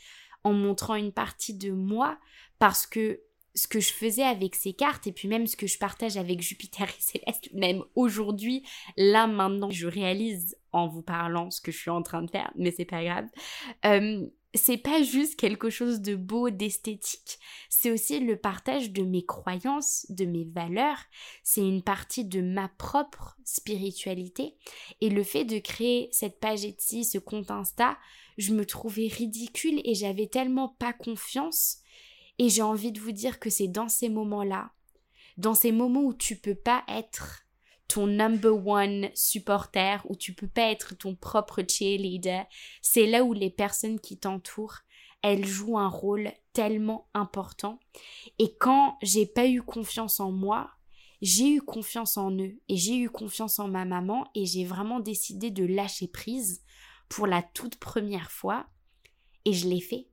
en 0.44 0.54
montrant 0.54 0.96
une 0.96 1.12
partie 1.12 1.56
de 1.56 1.72
moi 1.72 2.20
parce 2.60 2.86
que 2.86 3.20
ce 3.54 3.68
que 3.68 3.80
je 3.80 3.92
faisais 3.92 4.24
avec 4.24 4.56
ces 4.56 4.74
cartes 4.74 5.08
et 5.08 5.12
puis 5.12 5.28
même 5.28 5.48
ce 5.48 5.56
que 5.56 5.68
je 5.68 5.78
partage 5.78 6.18
avec 6.18 6.42
Jupiter 6.42 6.88
et 6.88 7.02
Céleste, 7.02 7.50
même 7.54 7.84
aujourd'hui, 7.96 8.64
là 8.98 9.28
maintenant, 9.28 9.70
je 9.70 9.88
réalise 9.88 10.58
en 10.72 10.88
vous 10.88 11.02
parlant 11.02 11.52
ce 11.52 11.62
que 11.62 11.72
je 11.72 11.78
suis 11.78 11.90
en 11.90 12.02
train 12.02 12.22
de 12.22 12.30
faire, 12.30 12.52
mais 12.56 12.72
c'est 12.72 12.86
pas 12.86 13.04
grave. 13.04 13.28
Euh, 13.86 14.26
c'est 14.54 14.78
pas 14.78 15.02
juste 15.02 15.40
quelque 15.40 15.70
chose 15.70 16.02
de 16.02 16.16
beau, 16.16 16.50
d'esthétique, 16.50 17.40
c'est 17.70 17.90
aussi 17.90 18.20
le 18.20 18.36
partage 18.36 18.92
de 18.92 19.04
mes 19.04 19.26
croyances, 19.26 20.06
de 20.10 20.26
mes 20.26 20.44
valeurs, 20.44 21.00
c'est 21.44 21.62
une 21.62 21.82
partie 21.82 22.26
de 22.26 22.42
ma 22.42 22.68
propre 22.68 23.38
spiritualité. 23.46 24.56
Et 25.00 25.10
le 25.10 25.24
fait 25.24 25.46
de 25.46 25.60
créer 25.60 26.10
cette 26.12 26.40
page 26.40 26.66
Etsy, 26.66 27.06
ce 27.06 27.18
compte 27.18 27.50
Insta, 27.50 27.98
je 28.38 28.54
me 28.54 28.66
trouvais 28.66 29.08
ridicule 29.08 29.82
et 29.86 29.96
j'avais 29.96 30.28
tellement 30.28 30.70
pas 30.80 30.94
confiance 30.94 31.78
et 32.42 32.50
j'ai 32.50 32.64
envie 32.64 32.92
de 32.92 33.00
vous 33.00 33.12
dire 33.12 33.40
que 33.40 33.52
c'est 33.52 33.68
dans 33.68 33.88
ces 33.88 34.10
moments-là, 34.10 34.72
dans 35.38 35.54
ces 35.54 35.72
moments 35.72 36.02
où 36.02 36.12
tu 36.16 36.36
peux 36.36 36.56
pas 36.56 36.84
être 36.88 37.44
ton 37.88 38.08
number 38.08 38.66
one 38.68 39.12
supporter, 39.14 40.04
où 40.10 40.16
tu 40.16 40.34
peux 40.34 40.48
pas 40.48 40.72
être 40.72 40.96
ton 40.98 41.14
propre 41.14 41.62
cheerleader, 41.62 42.46
c'est 42.82 43.06
là 43.06 43.24
où 43.24 43.34
les 43.34 43.52
personnes 43.52 44.00
qui 44.00 44.18
t'entourent, 44.18 44.80
elles 45.22 45.46
jouent 45.46 45.78
un 45.78 45.88
rôle 45.88 46.32
tellement 46.52 47.08
important. 47.14 47.80
Et 48.40 48.56
quand 48.58 48.98
j'ai 49.04 49.28
pas 49.28 49.46
eu 49.46 49.62
confiance 49.62 50.20
en 50.20 50.32
moi, 50.32 50.72
j'ai 51.22 51.48
eu 51.48 51.62
confiance 51.62 52.18
en 52.18 52.32
eux 52.32 52.60
et 52.68 52.76
j'ai 52.76 52.98
eu 52.98 53.12
confiance 53.12 53.60
en 53.60 53.68
ma 53.68 53.86
maman 53.86 54.26
et 54.34 54.48
j'ai 54.48 54.66
vraiment 54.66 55.00
décidé 55.00 55.52
de 55.52 55.64
lâcher 55.64 56.08
prise 56.08 56.64
pour 57.08 57.28
la 57.28 57.44
toute 57.44 57.76
première 57.76 58.32
fois 58.32 58.66
et 59.46 59.54
je 59.54 59.68
l'ai 59.68 59.82
fait. 59.82 60.08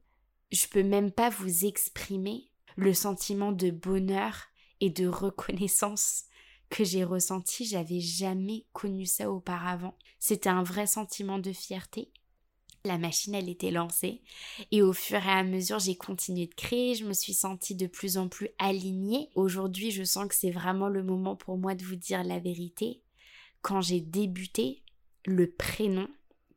Je 0.50 0.66
peux 0.66 0.82
même 0.82 1.10
pas 1.10 1.30
vous 1.30 1.64
exprimer 1.64 2.50
le 2.76 2.94
sentiment 2.94 3.52
de 3.52 3.70
bonheur 3.70 4.46
et 4.80 4.90
de 4.90 5.06
reconnaissance 5.06 6.24
que 6.70 6.84
j'ai 6.84 7.04
ressenti, 7.04 7.64
j'avais 7.64 8.00
jamais 8.00 8.66
connu 8.72 9.06
ça 9.06 9.30
auparavant. 9.30 9.96
C'était 10.18 10.48
un 10.48 10.62
vrai 10.62 10.86
sentiment 10.86 11.38
de 11.38 11.52
fierté. 11.52 12.10
La 12.84 12.98
machine, 12.98 13.34
elle 13.34 13.48
était 13.48 13.70
lancée. 13.70 14.22
Et 14.70 14.82
au 14.82 14.92
fur 14.92 15.18
et 15.18 15.30
à 15.30 15.42
mesure, 15.42 15.78
j'ai 15.78 15.96
continué 15.96 16.46
de 16.46 16.54
créer. 16.54 16.94
Je 16.94 17.04
me 17.04 17.12
suis 17.12 17.34
sentie 17.34 17.74
de 17.74 17.86
plus 17.86 18.16
en 18.16 18.28
plus 18.28 18.48
alignée. 18.58 19.30
Aujourd'hui, 19.34 19.90
je 19.90 20.04
sens 20.04 20.28
que 20.28 20.34
c'est 20.34 20.50
vraiment 20.50 20.88
le 20.88 21.02
moment 21.02 21.36
pour 21.36 21.58
moi 21.58 21.74
de 21.74 21.84
vous 21.84 21.96
dire 21.96 22.22
la 22.22 22.38
vérité. 22.38 23.02
Quand 23.62 23.80
j'ai 23.80 24.00
débuté, 24.00 24.82
le 25.24 25.50
prénom 25.50 26.08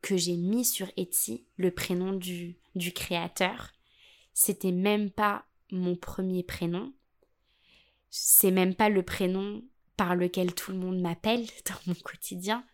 que 0.01 0.17
j'ai 0.17 0.37
mis 0.37 0.65
sur 0.65 0.87
Etsy, 0.97 1.45
le 1.57 1.71
prénom 1.71 2.13
du, 2.13 2.57
du 2.75 2.93
créateur, 2.93 3.73
c'était 4.41 4.71
même 4.71 5.11
pas 5.11 5.45
mon 5.71 5.95
premier 5.95 6.41
prénom. 6.41 6.93
C'est 8.09 8.49
même 8.49 8.73
pas 8.73 8.89
le 8.89 9.03
prénom 9.03 9.63
par 9.97 10.15
lequel 10.15 10.55
tout 10.55 10.71
le 10.71 10.79
monde 10.79 10.99
m'appelle 10.99 11.45
dans 11.67 11.77
mon 11.85 11.93
quotidien, 11.93 12.65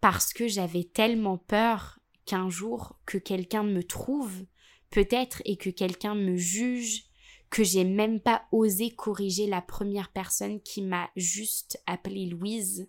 parce 0.00 0.32
que 0.32 0.48
j'avais 0.48 0.82
tellement 0.82 1.38
peur 1.38 2.00
qu'un 2.24 2.50
jour 2.50 2.98
que 3.06 3.18
quelqu'un 3.18 3.62
me 3.62 3.84
trouve, 3.84 4.46
peut-être, 4.90 5.42
et 5.44 5.56
que 5.56 5.70
quelqu'un 5.70 6.16
me 6.16 6.36
juge, 6.36 7.04
que 7.50 7.62
j'ai 7.62 7.84
même 7.84 8.18
pas 8.18 8.42
osé 8.50 8.90
corriger 8.90 9.46
la 9.46 9.62
première 9.62 10.10
personne 10.10 10.60
qui 10.60 10.82
m'a 10.82 11.08
juste 11.14 11.80
appelée 11.86 12.26
Louise. 12.26 12.88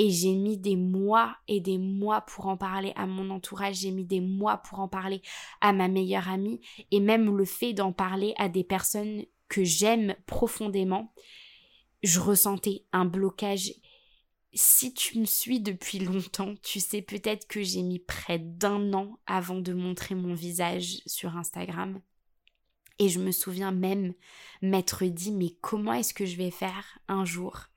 Et 0.00 0.10
j'ai 0.10 0.32
mis 0.32 0.56
des 0.56 0.76
mois 0.76 1.36
et 1.48 1.60
des 1.60 1.76
mois 1.76 2.20
pour 2.20 2.46
en 2.46 2.56
parler 2.56 2.92
à 2.94 3.06
mon 3.06 3.30
entourage, 3.30 3.80
j'ai 3.80 3.90
mis 3.90 4.04
des 4.04 4.20
mois 4.20 4.58
pour 4.58 4.78
en 4.78 4.88
parler 4.88 5.22
à 5.60 5.72
ma 5.72 5.88
meilleure 5.88 6.28
amie, 6.28 6.60
et 6.92 7.00
même 7.00 7.36
le 7.36 7.44
fait 7.44 7.72
d'en 7.72 7.92
parler 7.92 8.32
à 8.38 8.48
des 8.48 8.62
personnes 8.62 9.24
que 9.48 9.64
j'aime 9.64 10.14
profondément, 10.26 11.12
je 12.02 12.20
ressentais 12.20 12.84
un 12.92 13.04
blocage. 13.04 13.72
Si 14.54 14.94
tu 14.94 15.18
me 15.18 15.24
suis 15.24 15.60
depuis 15.60 15.98
longtemps, 15.98 16.54
tu 16.62 16.80
sais 16.80 17.02
peut-être 17.02 17.46
que 17.48 17.62
j'ai 17.62 17.82
mis 17.82 17.98
près 17.98 18.38
d'un 18.38 18.92
an 18.94 19.18
avant 19.26 19.58
de 19.60 19.72
montrer 19.72 20.14
mon 20.14 20.34
visage 20.34 21.00
sur 21.06 21.36
Instagram. 21.36 22.00
Et 22.98 23.08
je 23.08 23.20
me 23.20 23.30
souviens 23.30 23.72
même 23.72 24.14
m'être 24.62 25.04
dit 25.04 25.32
mais 25.32 25.50
comment 25.60 25.92
est-ce 25.92 26.14
que 26.14 26.26
je 26.26 26.36
vais 26.36 26.50
faire 26.50 26.98
un 27.08 27.24
jour? 27.24 27.67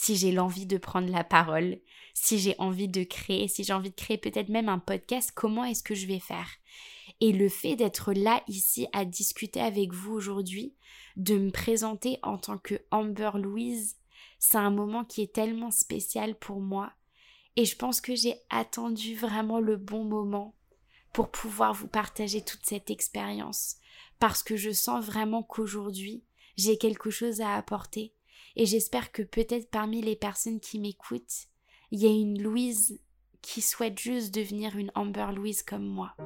Si 0.00 0.16
j'ai 0.16 0.30
l'envie 0.30 0.64
de 0.64 0.78
prendre 0.78 1.10
la 1.10 1.24
parole, 1.24 1.80
si 2.14 2.38
j'ai 2.38 2.54
envie 2.58 2.86
de 2.86 3.02
créer, 3.02 3.48
si 3.48 3.64
j'ai 3.64 3.72
envie 3.72 3.90
de 3.90 3.96
créer 3.96 4.16
peut-être 4.16 4.48
même 4.48 4.68
un 4.68 4.78
podcast, 4.78 5.32
comment 5.34 5.64
est-ce 5.64 5.82
que 5.82 5.96
je 5.96 6.06
vais 6.06 6.20
faire? 6.20 6.48
Et 7.20 7.32
le 7.32 7.48
fait 7.48 7.74
d'être 7.74 8.12
là 8.12 8.40
ici 8.46 8.86
à 8.92 9.04
discuter 9.04 9.60
avec 9.60 9.92
vous 9.92 10.12
aujourd'hui, 10.12 10.76
de 11.16 11.36
me 11.36 11.50
présenter 11.50 12.20
en 12.22 12.38
tant 12.38 12.58
que 12.58 12.76
Amber 12.92 13.32
Louise, 13.34 13.96
c'est 14.38 14.56
un 14.56 14.70
moment 14.70 15.04
qui 15.04 15.20
est 15.20 15.34
tellement 15.34 15.72
spécial 15.72 16.36
pour 16.36 16.60
moi. 16.60 16.92
Et 17.56 17.64
je 17.64 17.76
pense 17.76 18.00
que 18.00 18.14
j'ai 18.14 18.36
attendu 18.50 19.16
vraiment 19.16 19.58
le 19.58 19.76
bon 19.76 20.04
moment 20.04 20.54
pour 21.12 21.28
pouvoir 21.28 21.74
vous 21.74 21.88
partager 21.88 22.44
toute 22.44 22.64
cette 22.64 22.90
expérience. 22.90 23.78
Parce 24.20 24.44
que 24.44 24.56
je 24.56 24.70
sens 24.70 25.04
vraiment 25.04 25.42
qu'aujourd'hui, 25.42 26.22
j'ai 26.56 26.78
quelque 26.78 27.10
chose 27.10 27.40
à 27.40 27.54
apporter. 27.54 28.14
Et 28.58 28.66
j'espère 28.66 29.12
que 29.12 29.22
peut-être 29.22 29.70
parmi 29.70 30.02
les 30.02 30.16
personnes 30.16 30.58
qui 30.58 30.80
m'écoutent, 30.80 31.46
il 31.92 32.00
y 32.00 32.06
a 32.06 32.10
une 32.10 32.42
Louise 32.42 33.00
qui 33.40 33.62
souhaite 33.62 34.00
juste 34.00 34.34
devenir 34.34 34.76
une 34.76 34.90
Amber 34.96 35.28
Louise 35.32 35.62
comme 35.62 35.86
moi. 35.86 36.16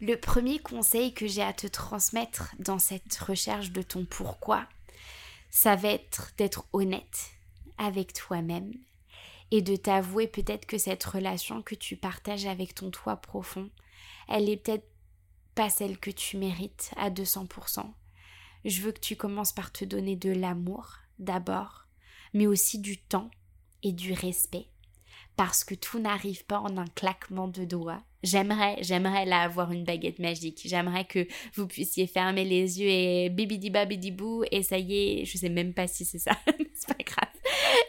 Le 0.00 0.16
premier 0.16 0.58
conseil 0.58 1.12
que 1.12 1.26
j'ai 1.26 1.42
à 1.42 1.52
te 1.52 1.66
transmettre 1.66 2.54
dans 2.58 2.78
cette 2.78 3.14
recherche 3.16 3.72
de 3.72 3.82
ton 3.82 4.06
pourquoi, 4.06 4.66
ça 5.50 5.76
va 5.76 5.90
être 5.90 6.32
d'être 6.38 6.66
honnête 6.72 7.32
avec 7.76 8.14
toi-même 8.14 8.72
et 9.50 9.60
de 9.60 9.76
t'avouer 9.76 10.26
peut-être 10.26 10.64
que 10.64 10.78
cette 10.78 11.04
relation 11.04 11.60
que 11.60 11.74
tu 11.74 11.96
partages 11.96 12.46
avec 12.46 12.74
ton 12.74 12.90
toi 12.90 13.16
profond, 13.16 13.68
elle 14.28 14.48
est 14.48 14.56
peut-être 14.56 14.88
pas 15.54 15.68
celle 15.68 15.98
que 15.98 16.10
tu 16.10 16.38
mérites 16.38 16.90
à 16.96 17.10
200%. 17.10 17.92
Je 18.64 18.80
veux 18.80 18.92
que 18.92 19.00
tu 19.00 19.16
commences 19.16 19.52
par 19.52 19.72
te 19.72 19.84
donner 19.84 20.16
de 20.16 20.30
l'amour 20.30 20.96
d'abord, 21.18 21.86
mais 22.32 22.46
aussi 22.46 22.78
du 22.78 22.98
temps 22.98 23.30
et 23.82 23.92
du 23.92 24.12
respect 24.12 24.68
parce 25.36 25.64
que 25.64 25.74
tout 25.74 25.98
n'arrive 25.98 26.44
pas 26.44 26.60
en 26.60 26.76
un 26.76 26.86
claquement 26.86 27.48
de 27.48 27.64
doigts. 27.64 28.02
J'aimerais, 28.22 28.76
j'aimerais 28.80 29.26
là 29.26 29.42
avoir 29.42 29.72
une 29.72 29.84
baguette 29.84 30.18
magique. 30.18 30.62
J'aimerais 30.64 31.04
que 31.04 31.26
vous 31.54 31.66
puissiez 31.66 32.06
fermer 32.06 32.44
les 32.44 32.80
yeux 32.80 32.88
et 32.88 33.28
bibidi 33.30 33.68
babidi 33.70 34.12
bou 34.12 34.44
et 34.50 34.62
ça 34.62 34.78
y 34.78 34.94
est, 34.94 35.24
je 35.24 35.36
sais 35.36 35.48
même 35.48 35.74
pas 35.74 35.86
si 35.86 36.04
c'est 36.04 36.18
ça, 36.18 36.38
c'est 36.74 36.96
pas 36.96 37.04
grave. 37.04 37.28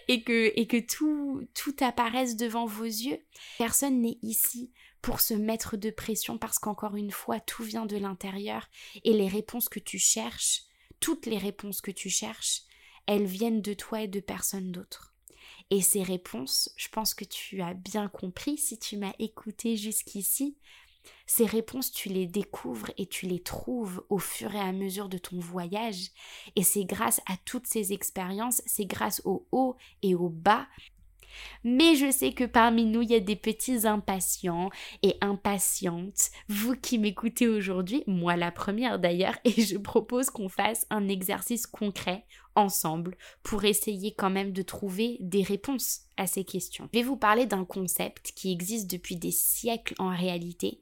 Et 0.08 0.24
que, 0.24 0.52
et 0.60 0.68
que 0.68 0.78
tout, 0.78 1.48
tout 1.54 1.76
apparaisse 1.82 2.36
devant 2.36 2.66
vos 2.66 2.84
yeux. 2.84 3.20
Personne 3.58 4.02
n'est 4.02 4.18
ici 4.22 4.72
pour 5.06 5.22
se 5.22 5.36
mettre 5.36 5.78
de 5.78 5.92
pression 5.92 6.40
parce 6.40 6.58
qu'encore 6.58 6.96
une 6.96 7.12
fois, 7.12 7.40
tout 7.40 7.62
vient 7.62 7.86
de 7.86 7.96
l'intérieur 7.96 8.68
et 9.04 9.14
les 9.14 9.28
réponses 9.28 9.70
que 9.70 9.80
tu 9.80 10.00
cherches, 10.00 10.64
toutes 11.00 11.28
les 11.28 11.38
réponses 11.38 11.80
que 11.80 11.92
tu 11.92 12.10
cherches, 12.10 12.64
elles 13.06 13.28
viennent 13.28 13.62
de 13.62 13.76
toi 13.76 14.02
et 14.02 14.08
de 14.08 14.20
personne 14.20 14.72
d'autre. 14.72 15.14
Et 15.70 15.84
ces 15.84 16.02
réponses, 16.02 16.72
je 16.76 16.88
pense 16.88 17.14
que 17.14 17.24
tu 17.24 17.62
as 17.62 17.76
bien 17.76 18.08
compris 18.08 18.58
si 18.58 18.80
tu 18.80 18.98
m'as 18.98 19.14
écouté 19.20 19.78
jusqu'ici. 19.78 20.58
Ces 21.28 21.46
réponses, 21.46 21.92
tu 21.92 22.10
les 22.10 22.26
découvres 22.26 22.90
et 22.98 23.06
tu 23.06 23.28
les 23.28 23.44
trouves 23.44 24.04
au 24.10 24.18
fur 24.18 24.56
et 24.56 24.60
à 24.60 24.72
mesure 24.72 25.08
de 25.08 25.20
ton 25.20 25.38
voyage. 25.38 26.10
Et 26.56 26.64
c'est 26.64 26.86
grâce 26.86 27.22
à 27.28 27.38
toutes 27.46 27.68
ces 27.68 27.94
expériences, 27.94 28.64
c'est 28.66 28.88
grâce 28.88 29.22
au 29.24 29.48
haut 29.52 29.76
et 30.02 30.16
au 30.16 30.30
bas 30.30 30.66
mais 31.64 31.96
je 31.96 32.12
sais 32.12 32.32
que 32.32 32.44
parmi 32.44 32.86
nous, 32.86 33.02
il 33.02 33.12
y 33.12 33.16
a 33.16 33.20
des 33.20 33.36
petits 33.36 33.88
impatients 33.88 34.70
et 35.04 35.16
impatientes. 35.22 36.30
Vous 36.48 36.76
qui 36.76 36.98
m'écoutez 36.98 37.48
aujourd'hui, 37.48 38.04
moi 38.08 38.36
la 38.36 38.52
première 38.52 39.00
d'ailleurs, 39.00 39.38
et 39.46 39.62
je 39.62 39.78
propose 39.78 40.30
qu'on 40.30 40.50
fasse 40.50 40.86
un 40.90 41.08
exercice 41.08 41.68
concret 41.68 42.26
ensemble 42.56 43.18
pour 43.44 43.66
essayer 43.66 44.14
quand 44.14 44.30
même 44.30 44.52
de 44.52 44.62
trouver 44.62 45.18
des 45.20 45.44
réponses 45.44 46.02
à 46.18 46.28
ces 46.28 46.44
questions. 46.44 46.88
Je 46.94 47.00
vais 47.00 47.06
vous 47.06 47.18
parler 47.18 47.46
d'un 47.46 47.66
concept 47.66 48.32
qui 48.36 48.52
existe 48.52 48.90
depuis 48.90 49.18
des 49.18 49.32
siècles 49.32 49.96
en 50.00 50.10
réalité 50.10 50.82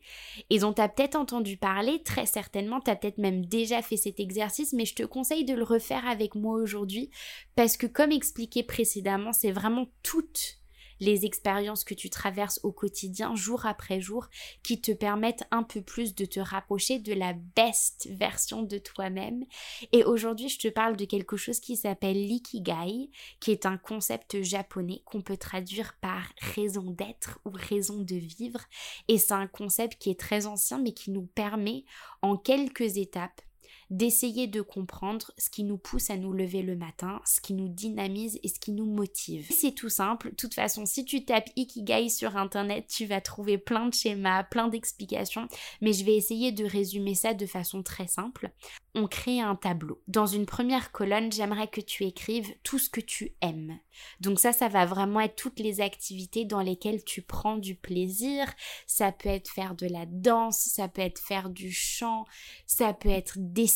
et 0.50 0.60
dont 0.60 0.74
tu 0.74 0.82
as 0.82 0.90
peut-être 0.90 1.16
entendu 1.16 1.58
parler, 1.58 2.02
très 2.04 2.26
certainement, 2.26 2.80
tu 2.80 2.92
as 2.92 2.96
peut-être 2.96 3.18
même 3.18 3.46
déjà 3.46 3.82
fait 3.82 3.98
cet 3.98 4.20
exercice, 4.20 4.74
mais 4.74 4.86
je 4.86 4.96
te 4.96 5.04
conseille 5.04 5.46
de 5.46 5.56
le 5.56 5.64
refaire 5.64 6.08
avec 6.08 6.36
moi 6.36 6.56
aujourd'hui 6.56 7.10
parce 7.56 7.78
que 7.78 7.88
comme 7.88 8.12
expliqué 8.12 8.64
précédemment, 8.64 9.34
c'est 9.34 9.52
vraiment 9.52 9.88
toute 10.04 10.63
les 11.04 11.26
expériences 11.26 11.84
que 11.84 11.94
tu 11.94 12.10
traverses 12.10 12.60
au 12.64 12.72
quotidien, 12.72 13.36
jour 13.36 13.66
après 13.66 14.00
jour, 14.00 14.28
qui 14.64 14.80
te 14.82 14.92
permettent 14.92 15.44
un 15.52 15.64
peu 15.64 15.82
plus 15.82 16.16
de 16.16 16.26
te 16.26 16.40
rapprocher 16.40 17.00
de 17.00 17.14
la 17.14 17.34
best 17.56 18.08
version 18.12 18.64
de 18.64 18.78
toi-même. 18.78 19.46
Et 19.92 20.04
aujourd'hui, 20.04 20.50
je 20.50 20.60
te 20.60 20.68
parle 20.68 20.96
de 20.96 21.06
quelque 21.06 21.38
chose 21.38 21.60
qui 21.60 21.76
s'appelle 21.76 22.18
l'ikigai, 22.18 23.10
qui 23.40 23.52
est 23.52 23.66
un 23.66 23.78
concept 23.78 24.42
japonais 24.42 25.02
qu'on 25.06 25.22
peut 25.22 25.38
traduire 25.38 25.94
par 26.02 26.24
raison 26.56 26.92
d'être 26.92 27.40
ou 27.46 27.52
raison 27.54 28.00
de 28.00 28.16
vivre. 28.16 28.62
Et 29.08 29.18
c'est 29.18 29.34
un 29.34 29.48
concept 29.48 30.02
qui 30.02 30.10
est 30.10 30.20
très 30.20 30.46
ancien, 30.46 30.80
mais 30.80 30.94
qui 30.94 31.12
nous 31.12 31.26
permet, 31.26 31.84
en 32.22 32.38
quelques 32.38 32.98
étapes, 32.98 33.42
d'essayer 33.90 34.48
de 34.48 34.62
comprendre 34.62 35.32
ce 35.38 35.50
qui 35.50 35.64
nous 35.64 35.78
pousse 35.78 36.10
à 36.10 36.18
nous 36.18 36.34
lever 36.34 36.62
le 36.62 36.76
matin, 36.76 37.22
ce 37.26 37.42
qui 37.42 37.54
nous 37.54 37.68
dynamise 37.68 38.40
et 38.44 38.48
ce 38.48 38.60
qui 38.60 38.72
nous 38.72 38.86
motive. 38.86 39.48
C'est 39.50 39.74
tout 39.74 39.90
simple. 39.90 40.32
De 40.32 40.36
toute 40.36 40.54
façon, 40.54 40.86
si 40.86 41.06
tu 41.06 41.26
tapes 41.26 41.50
Ikigai 41.56 42.10
sur 42.10 42.38
internet, 42.38 42.88
tu 42.88 43.06
vas 43.06 43.22
trouver 43.22 43.58
plein 43.58 43.88
de 43.88 43.94
schémas, 43.94 44.44
plein 44.44 44.68
d'explications, 44.68 45.48
mais 45.82 45.94
je 45.94 46.06
vais 46.06 46.16
essayer 46.16 46.52
de 46.52 46.66
résumer 46.66 47.16
ça 47.16 47.34
de 47.34 47.46
façon 47.46 47.84
très 47.84 48.08
simple. 48.08 48.52
On 48.96 49.08
crée 49.08 49.40
un 49.40 49.56
tableau. 49.56 50.02
Dans 50.08 50.28
une 50.28 50.46
première 50.46 50.92
colonne, 50.92 51.32
j'aimerais 51.32 51.68
que 51.68 51.82
tu 51.82 52.04
écrives 52.04 52.54
tout 52.64 52.78
ce 52.78 52.90
que 52.90 53.02
tu 53.02 53.34
aimes. 53.42 53.80
Donc 54.20 54.40
ça, 54.40 54.54
ça 54.54 54.68
va 54.68 54.86
vraiment 54.86 55.20
être 55.20 55.36
toutes 55.36 55.60
les 55.60 55.82
activités 55.82 56.46
dans 56.46 56.62
lesquelles 56.62 57.04
tu 57.04 57.22
prends 57.22 57.58
du 57.58 57.76
plaisir. 57.76 58.54
Ça 58.86 59.12
peut 59.12 59.30
être 59.30 59.50
faire 59.50 59.76
de 59.76 59.88
la 59.88 60.06
danse, 60.06 60.60
ça 60.60 60.88
peut 60.88 61.02
être 61.02 61.20
faire 61.20 61.50
du 61.50 61.72
chant, 61.72 62.26
ça 62.68 62.94
peut 62.94 63.10
être 63.10 63.34
dessiner, 63.38 63.73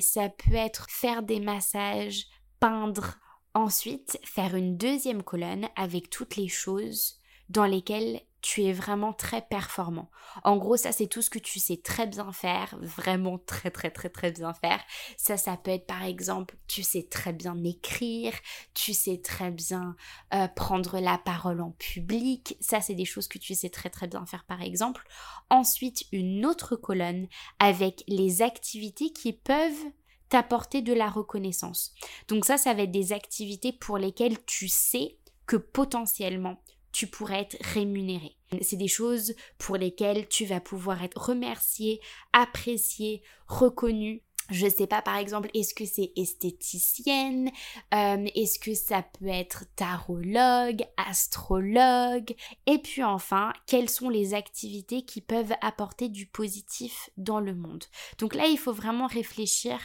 ça 0.00 0.28
peut 0.28 0.54
être 0.54 0.88
faire 0.90 1.22
des 1.22 1.40
massages, 1.40 2.26
peindre. 2.58 3.16
Ensuite, 3.54 4.18
faire 4.24 4.54
une 4.54 4.76
deuxième 4.76 5.22
colonne 5.22 5.68
avec 5.74 6.08
toutes 6.08 6.36
les 6.36 6.48
choses 6.48 7.18
dans 7.48 7.64
lesquelles 7.64 8.20
tu 8.42 8.64
es 8.64 8.72
vraiment 8.72 9.12
très 9.12 9.42
performant. 9.42 10.10
En 10.44 10.56
gros, 10.56 10.76
ça 10.76 10.92
c'est 10.92 11.06
tout 11.06 11.22
ce 11.22 11.30
que 11.30 11.38
tu 11.38 11.58
sais 11.58 11.76
très 11.76 12.06
bien 12.06 12.32
faire, 12.32 12.76
vraiment 12.80 13.38
très 13.38 13.70
très 13.70 13.90
très 13.90 14.08
très 14.08 14.32
bien 14.32 14.54
faire. 14.54 14.80
Ça, 15.16 15.36
ça 15.36 15.56
peut 15.56 15.70
être 15.70 15.86
par 15.86 16.04
exemple, 16.04 16.56
tu 16.66 16.82
sais 16.82 17.02
très 17.02 17.32
bien 17.32 17.62
écrire, 17.64 18.32
tu 18.74 18.94
sais 18.94 19.18
très 19.18 19.50
bien 19.50 19.96
euh, 20.34 20.48
prendre 20.48 21.00
la 21.00 21.18
parole 21.18 21.60
en 21.60 21.72
public. 21.72 22.56
Ça, 22.60 22.80
c'est 22.80 22.94
des 22.94 23.04
choses 23.04 23.28
que 23.28 23.38
tu 23.38 23.54
sais 23.54 23.70
très 23.70 23.90
très 23.90 24.06
bien 24.06 24.24
faire 24.26 24.44
par 24.44 24.62
exemple. 24.62 25.06
Ensuite, 25.50 26.04
une 26.12 26.46
autre 26.46 26.76
colonne 26.76 27.26
avec 27.58 28.04
les 28.08 28.42
activités 28.42 29.12
qui 29.12 29.32
peuvent 29.32 29.90
t'apporter 30.28 30.80
de 30.80 30.92
la 30.92 31.10
reconnaissance. 31.10 31.92
Donc 32.28 32.44
ça, 32.44 32.56
ça 32.56 32.72
va 32.72 32.82
être 32.82 32.90
des 32.90 33.12
activités 33.12 33.72
pour 33.72 33.98
lesquelles 33.98 34.42
tu 34.46 34.68
sais 34.68 35.16
que 35.46 35.56
potentiellement 35.56 36.62
tu 36.92 37.06
pourrais 37.06 37.40
être 37.40 37.56
rémunéré. 37.60 38.36
C'est 38.62 38.76
des 38.76 38.88
choses 38.88 39.34
pour 39.58 39.76
lesquelles 39.76 40.28
tu 40.28 40.44
vas 40.44 40.60
pouvoir 40.60 41.02
être 41.04 41.28
remercié, 41.28 42.00
apprécié, 42.32 43.22
reconnu. 43.46 44.22
Je 44.50 44.68
sais 44.68 44.88
pas, 44.88 45.00
par 45.00 45.16
exemple, 45.16 45.48
est-ce 45.54 45.74
que 45.74 45.84
c'est 45.84 46.12
esthéticienne? 46.16 47.50
Euh, 47.94 48.26
Est-ce 48.34 48.58
que 48.58 48.74
ça 48.74 49.02
peut 49.02 49.28
être 49.28 49.64
tarologue, 49.76 50.82
astrologue? 50.96 52.34
Et 52.66 52.78
puis 52.78 53.04
enfin, 53.04 53.52
quelles 53.68 53.88
sont 53.88 54.08
les 54.08 54.34
activités 54.34 55.02
qui 55.02 55.20
peuvent 55.20 55.54
apporter 55.60 56.08
du 56.08 56.26
positif 56.26 57.10
dans 57.16 57.38
le 57.38 57.54
monde? 57.54 57.84
Donc 58.18 58.34
là, 58.34 58.46
il 58.46 58.58
faut 58.58 58.72
vraiment 58.72 59.06
réfléchir 59.06 59.78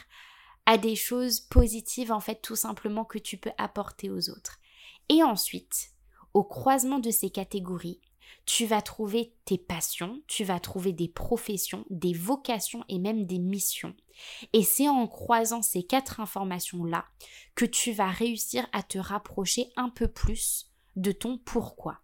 à 0.66 0.78
des 0.78 0.96
choses 0.96 1.38
positives, 1.38 2.10
en 2.10 2.20
fait, 2.20 2.42
tout 2.42 2.56
simplement 2.56 3.04
que 3.04 3.18
tu 3.18 3.36
peux 3.36 3.52
apporter 3.58 4.10
aux 4.10 4.30
autres. 4.30 4.58
Et 5.08 5.22
ensuite, 5.22 5.90
au 6.36 6.44
croisement 6.44 6.98
de 6.98 7.10
ces 7.10 7.30
catégories, 7.30 7.98
tu 8.44 8.66
vas 8.66 8.82
trouver 8.82 9.32
tes 9.46 9.56
passions, 9.56 10.20
tu 10.26 10.44
vas 10.44 10.60
trouver 10.60 10.92
des 10.92 11.08
professions, 11.08 11.86
des 11.88 12.12
vocations 12.12 12.84
et 12.90 12.98
même 12.98 13.24
des 13.24 13.38
missions. 13.38 13.94
Et 14.52 14.62
c'est 14.62 14.86
en 14.86 15.06
croisant 15.06 15.62
ces 15.62 15.82
quatre 15.82 16.20
informations-là 16.20 17.06
que 17.54 17.64
tu 17.64 17.92
vas 17.92 18.10
réussir 18.10 18.66
à 18.74 18.82
te 18.82 18.98
rapprocher 18.98 19.72
un 19.76 19.88
peu 19.88 20.08
plus 20.08 20.70
de 20.96 21.10
ton 21.10 21.38
pourquoi. 21.38 22.02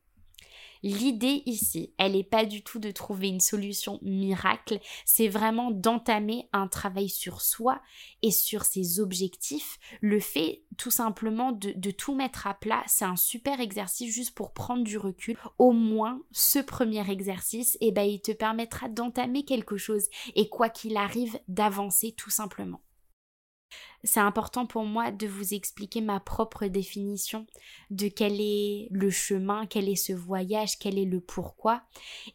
L'idée 0.82 1.42
ici, 1.46 1.92
elle 1.96 2.12
n'est 2.12 2.24
pas 2.24 2.44
du 2.44 2.62
tout 2.62 2.80
de 2.80 2.90
trouver 2.90 3.28
une 3.28 3.40
solution 3.40 4.00
miracle, 4.02 4.80
c'est 5.04 5.28
vraiment 5.28 5.70
d'entamer 5.70 6.48
un 6.52 6.66
travail 6.66 7.08
sur 7.08 7.40
soi 7.40 7.80
et 8.22 8.32
sur 8.32 8.64
ses 8.64 8.98
objectifs. 8.98 9.78
Le 10.00 10.18
fait 10.18 10.62
tout 10.76 10.90
simplement 10.90 11.52
de, 11.52 11.90
tout 11.90 12.14
mettre 12.14 12.46
à 12.46 12.54
plat, 12.54 12.82
c'est 12.86 13.04
un 13.04 13.16
super 13.16 13.60
exercice 13.60 14.12
juste 14.12 14.34
pour 14.34 14.52
prendre 14.52 14.82
du 14.82 14.98
recul. 14.98 15.36
Au 15.58 15.72
moins, 15.72 16.20
ce 16.32 16.58
premier 16.58 17.08
exercice, 17.10 17.78
eh 17.80 17.92
ben, 17.92 18.02
il 18.02 18.20
te 18.20 18.32
permettra 18.32 18.88
d'entamer 18.88 19.44
quelque 19.44 19.76
chose 19.76 20.08
et 20.34 20.48
quoi 20.48 20.68
qu'il 20.68 20.96
arrive, 20.96 21.38
d'avancer 21.48 22.12
tout 22.12 22.30
simplement 22.30 22.80
c'est 24.04 24.20
important 24.20 24.66
pour 24.66 24.84
moi 24.84 25.10
de 25.10 25.26
vous 25.26 25.54
expliquer 25.54 26.00
ma 26.00 26.20
propre 26.20 26.66
définition 26.66 27.46
de 27.90 28.08
quel 28.08 28.40
est 28.40 28.88
le 28.90 29.10
chemin, 29.10 29.66
quel 29.66 29.88
est 29.88 29.96
ce 29.96 30.12
voyage, 30.12 30.78
quel 30.78 30.98
est 30.98 31.04
le 31.04 31.20
pourquoi. 31.20 31.82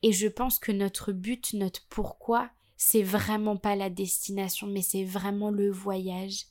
Et 0.03 0.13
je 0.13 0.27
pense 0.27 0.59
que 0.59 0.71
notre 0.71 1.11
but, 1.11 1.53
notre 1.53 1.85
pourquoi, 1.89 2.49
c'est 2.77 3.03
vraiment 3.03 3.57
pas 3.57 3.75
la 3.75 3.89
destination, 3.89 4.67
mais 4.67 4.81
c'est 4.81 5.03
vraiment 5.03 5.51
le 5.51 5.71
voyage. 5.71 6.45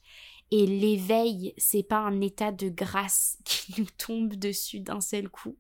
Et 0.51 0.66
l'éveil, 0.66 1.55
c'est 1.57 1.83
pas 1.83 1.99
un 1.99 2.20
état 2.20 2.53
de 2.53 2.68
grâce 2.68 3.38
qui 3.44 3.81
nous 3.81 3.88
tombe 3.99 4.35
dessus 4.35 4.81
d'un 4.81 5.01
seul 5.01 5.29
coup. 5.29 5.57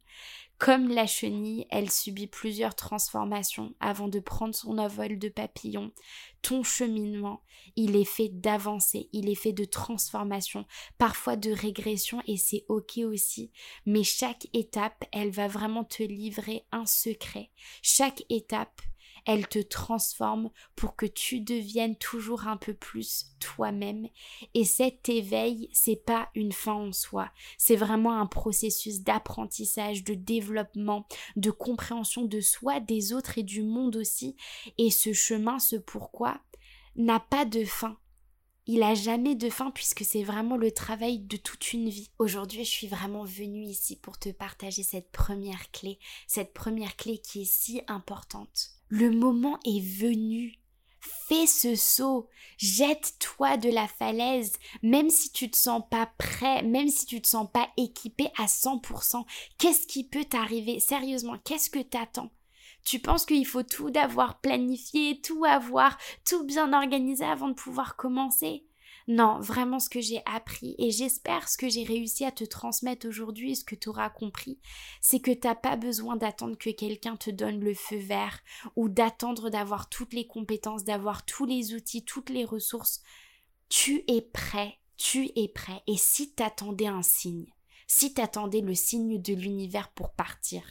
Comme 0.58 0.88
la 0.88 1.06
chenille, 1.06 1.66
elle 1.70 1.90
subit 1.90 2.28
plusieurs 2.28 2.74
transformations 2.74 3.74
avant 3.78 4.08
de 4.08 4.20
prendre 4.20 4.54
son 4.54 4.78
envol 4.78 5.18
de 5.18 5.28
papillon. 5.28 5.92
Ton 6.40 6.62
cheminement, 6.62 7.42
il 7.76 7.94
est 7.94 8.06
fait 8.06 8.30
d'avancer, 8.30 9.10
il 9.12 9.28
est 9.28 9.34
fait 9.34 9.52
de 9.52 9.66
transformation, 9.66 10.64
parfois 10.96 11.36
de 11.36 11.50
régression 11.50 12.22
et 12.26 12.38
c'est 12.38 12.64
ok 12.68 12.98
aussi. 13.04 13.52
Mais 13.84 14.02
chaque 14.02 14.46
étape, 14.54 15.04
elle 15.12 15.30
va 15.30 15.46
vraiment 15.46 15.84
te 15.84 16.02
livrer 16.02 16.64
un 16.72 16.86
secret. 16.86 17.50
Chaque 17.82 18.24
étape, 18.30 18.80
elle 19.26 19.48
te 19.48 19.58
transforme 19.58 20.50
pour 20.76 20.96
que 20.96 21.04
tu 21.04 21.40
deviennes 21.40 21.96
toujours 21.96 22.46
un 22.46 22.56
peu 22.56 22.72
plus 22.74 23.26
toi-même. 23.40 24.08
Et 24.54 24.64
cet 24.64 25.08
éveil, 25.08 25.68
c'est 25.72 25.96
pas 25.96 26.30
une 26.34 26.52
fin 26.52 26.74
en 26.74 26.92
soi. 26.92 27.30
C'est 27.58 27.76
vraiment 27.76 28.18
un 28.18 28.26
processus 28.26 29.02
d'apprentissage, 29.02 30.04
de 30.04 30.14
développement, 30.14 31.06
de 31.34 31.50
compréhension 31.50 32.24
de 32.24 32.40
soi, 32.40 32.80
des 32.80 33.12
autres 33.12 33.36
et 33.36 33.42
du 33.42 33.62
monde 33.62 33.96
aussi. 33.96 34.36
Et 34.78 34.90
ce 34.90 35.12
chemin, 35.12 35.58
ce 35.58 35.76
pourquoi, 35.76 36.40
n'a 36.94 37.20
pas 37.20 37.44
de 37.44 37.64
fin. 37.64 37.98
Il 38.68 38.82
a 38.82 38.94
jamais 38.94 39.36
de 39.36 39.48
fin 39.48 39.70
puisque 39.70 40.04
c'est 40.04 40.24
vraiment 40.24 40.56
le 40.56 40.72
travail 40.72 41.20
de 41.20 41.36
toute 41.36 41.72
une 41.72 41.88
vie. 41.88 42.10
Aujourd'hui, 42.18 42.64
je 42.64 42.70
suis 42.70 42.88
vraiment 42.88 43.24
venue 43.24 43.64
ici 43.64 43.96
pour 43.96 44.18
te 44.18 44.28
partager 44.30 44.82
cette 44.82 45.12
première 45.12 45.70
clé, 45.70 46.00
cette 46.26 46.52
première 46.52 46.96
clé 46.96 47.18
qui 47.18 47.42
est 47.42 47.50
si 47.50 47.82
importante. 47.86 48.75
Le 48.88 49.10
moment 49.10 49.58
est 49.64 49.80
venu. 49.80 50.60
Fais 51.00 51.46
ce 51.46 51.74
saut, 51.74 52.28
jette-toi 52.56 53.56
de 53.56 53.68
la 53.68 53.88
falaise, 53.88 54.52
même 54.80 55.10
si 55.10 55.32
tu 55.32 55.50
te 55.50 55.56
sens 55.56 55.82
pas 55.90 56.06
prêt, 56.18 56.62
même 56.62 56.88
si 56.88 57.04
tu 57.04 57.20
te 57.20 57.26
sens 57.26 57.48
pas 57.52 57.68
équipé 57.76 58.28
à 58.38 58.46
100%. 58.46 59.24
Qu'est-ce 59.58 59.88
qui 59.88 60.04
peut 60.04 60.24
t'arriver? 60.24 60.78
Sérieusement, 60.78 61.36
qu'est-ce 61.44 61.68
que 61.68 61.80
t'attends? 61.80 62.30
Tu 62.84 63.00
penses 63.00 63.26
qu'il 63.26 63.44
faut 63.44 63.64
tout 63.64 63.90
d'avoir 63.90 64.40
planifié, 64.40 65.20
tout 65.20 65.44
avoir, 65.44 65.98
tout 66.24 66.44
bien 66.44 66.72
organisé 66.72 67.24
avant 67.24 67.48
de 67.48 67.54
pouvoir 67.54 67.96
commencer? 67.96 68.64
Non, 69.08 69.38
vraiment 69.38 69.78
ce 69.78 69.88
que 69.88 70.00
j'ai 70.00 70.20
appris 70.26 70.74
et 70.78 70.90
j'espère 70.90 71.48
ce 71.48 71.56
que 71.56 71.68
j'ai 71.68 71.84
réussi 71.84 72.24
à 72.24 72.32
te 72.32 72.42
transmettre 72.42 73.06
aujourd'hui 73.06 73.54
ce 73.54 73.64
que 73.64 73.76
tu 73.76 73.88
auras 73.88 74.10
compris, 74.10 74.58
c'est 75.00 75.20
que 75.20 75.30
t'as 75.30 75.54
pas 75.54 75.76
besoin 75.76 76.16
d'attendre 76.16 76.58
que 76.58 76.70
quelqu'un 76.70 77.16
te 77.16 77.30
donne 77.30 77.60
le 77.60 77.72
feu 77.74 77.98
vert 77.98 78.40
ou 78.74 78.88
d'attendre 78.88 79.48
d'avoir 79.48 79.88
toutes 79.88 80.12
les 80.12 80.26
compétences, 80.26 80.82
d'avoir 80.82 81.24
tous 81.24 81.46
les 81.46 81.72
outils, 81.72 82.04
toutes 82.04 82.30
les 82.30 82.44
ressources. 82.44 83.00
Tu 83.68 84.02
es 84.08 84.22
prêt, 84.22 84.80
tu 84.96 85.30
es 85.36 85.46
prêt. 85.46 85.82
Et 85.86 85.96
si 85.96 86.32
t'attendais 86.32 86.88
un 86.88 87.02
signe, 87.02 87.46
si 87.86 88.12
t'attendais 88.12 88.60
le 88.60 88.74
signe 88.74 89.22
de 89.22 89.34
l'univers 89.34 89.92
pour 89.92 90.14
partir, 90.14 90.64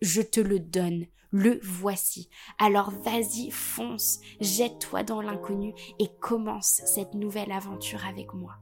je 0.00 0.22
te 0.22 0.38
le 0.38 0.60
donne, 0.60 1.06
le 1.34 1.58
voici. 1.64 2.30
Alors 2.60 2.90
vas-y, 2.90 3.50
fonce, 3.50 4.20
jette-toi 4.40 5.02
dans 5.02 5.20
l'inconnu 5.20 5.74
et 5.98 6.06
commence 6.20 6.80
cette 6.86 7.14
nouvelle 7.14 7.50
aventure 7.50 8.06
avec 8.06 8.32
moi. 8.34 8.54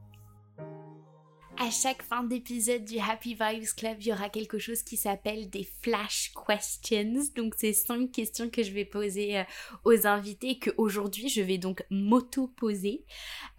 À 1.59 1.69
chaque 1.69 2.01
fin 2.01 2.23
d'épisode 2.23 2.83
du 2.83 2.97
Happy 2.97 3.35
Vibes 3.39 3.75
Club, 3.77 3.97
il 3.99 4.07
y 4.07 4.11
aura 4.11 4.27
quelque 4.29 4.57
chose 4.57 4.81
qui 4.81 4.97
s'appelle 4.97 5.51
des 5.51 5.69
flash 5.83 6.33
questions. 6.47 7.21
Donc, 7.35 7.53
c'est 7.55 7.73
cinq 7.73 8.11
questions 8.11 8.49
que 8.49 8.63
je 8.63 8.71
vais 8.71 8.85
poser 8.85 9.37
euh, 9.37 9.43
aux 9.85 10.07
invités 10.07 10.57
que 10.57 10.71
aujourd'hui 10.77 11.29
je 11.29 11.41
vais 11.41 11.59
donc 11.59 11.85
m'auto-poser. 11.91 13.05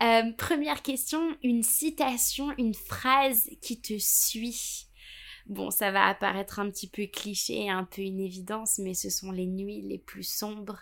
Euh, 0.03 0.33
première 0.37 0.83
question, 0.83 1.37
une 1.45 1.63
citation, 1.63 2.53
une 2.59 2.75
phrase 2.75 3.49
qui 3.63 3.81
te 3.81 3.95
suit 3.97 4.89
Bon, 5.47 5.71
ça 5.71 5.91
va 5.91 6.07
apparaître 6.07 6.59
un 6.59 6.71
petit 6.71 6.89
peu 6.89 7.07
cliché, 7.07 7.69
un 7.69 7.85
peu 7.85 8.03
une 8.03 8.21
évidence, 8.21 8.79
mais 8.79 8.95
ce 8.95 9.11
sont 9.11 9.31
les 9.31 9.47
nuits 9.47 9.83
les 9.83 9.99
plus 9.99 10.23
sombres 10.23 10.81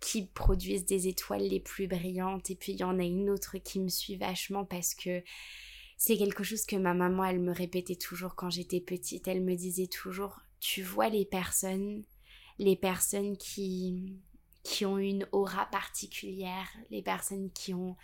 qui 0.00 0.26
produisent 0.26 0.84
des 0.84 1.08
étoiles 1.08 1.46
les 1.46 1.60
plus 1.60 1.86
brillantes. 1.86 2.50
Et 2.50 2.56
puis 2.56 2.72
il 2.72 2.80
y 2.80 2.84
en 2.84 2.98
a 2.98 3.04
une 3.04 3.30
autre 3.30 3.58
qui 3.58 3.80
me 3.80 3.88
suit 3.88 4.16
vachement 4.16 4.64
parce 4.64 4.94
que 4.94 5.22
c'est 5.96 6.16
quelque 6.16 6.44
chose 6.44 6.64
que 6.64 6.76
ma 6.76 6.94
maman, 6.94 7.24
elle 7.24 7.40
me 7.40 7.52
répétait 7.52 7.96
toujours 7.96 8.34
quand 8.34 8.50
j'étais 8.50 8.80
petite. 8.80 9.28
Elle 9.28 9.42
me 9.42 9.54
disait 9.54 9.86
toujours, 9.86 10.40
tu 10.58 10.82
vois 10.82 11.08
les 11.08 11.24
personnes, 11.24 12.04
les 12.58 12.76
personnes 12.76 13.36
qui 13.36 14.16
qui 14.62 14.84
ont 14.84 14.98
une 14.98 15.26
aura 15.32 15.66
particulière, 15.66 16.68
les 16.90 17.00
personnes 17.02 17.50
qui 17.52 17.72
ont 17.72 17.96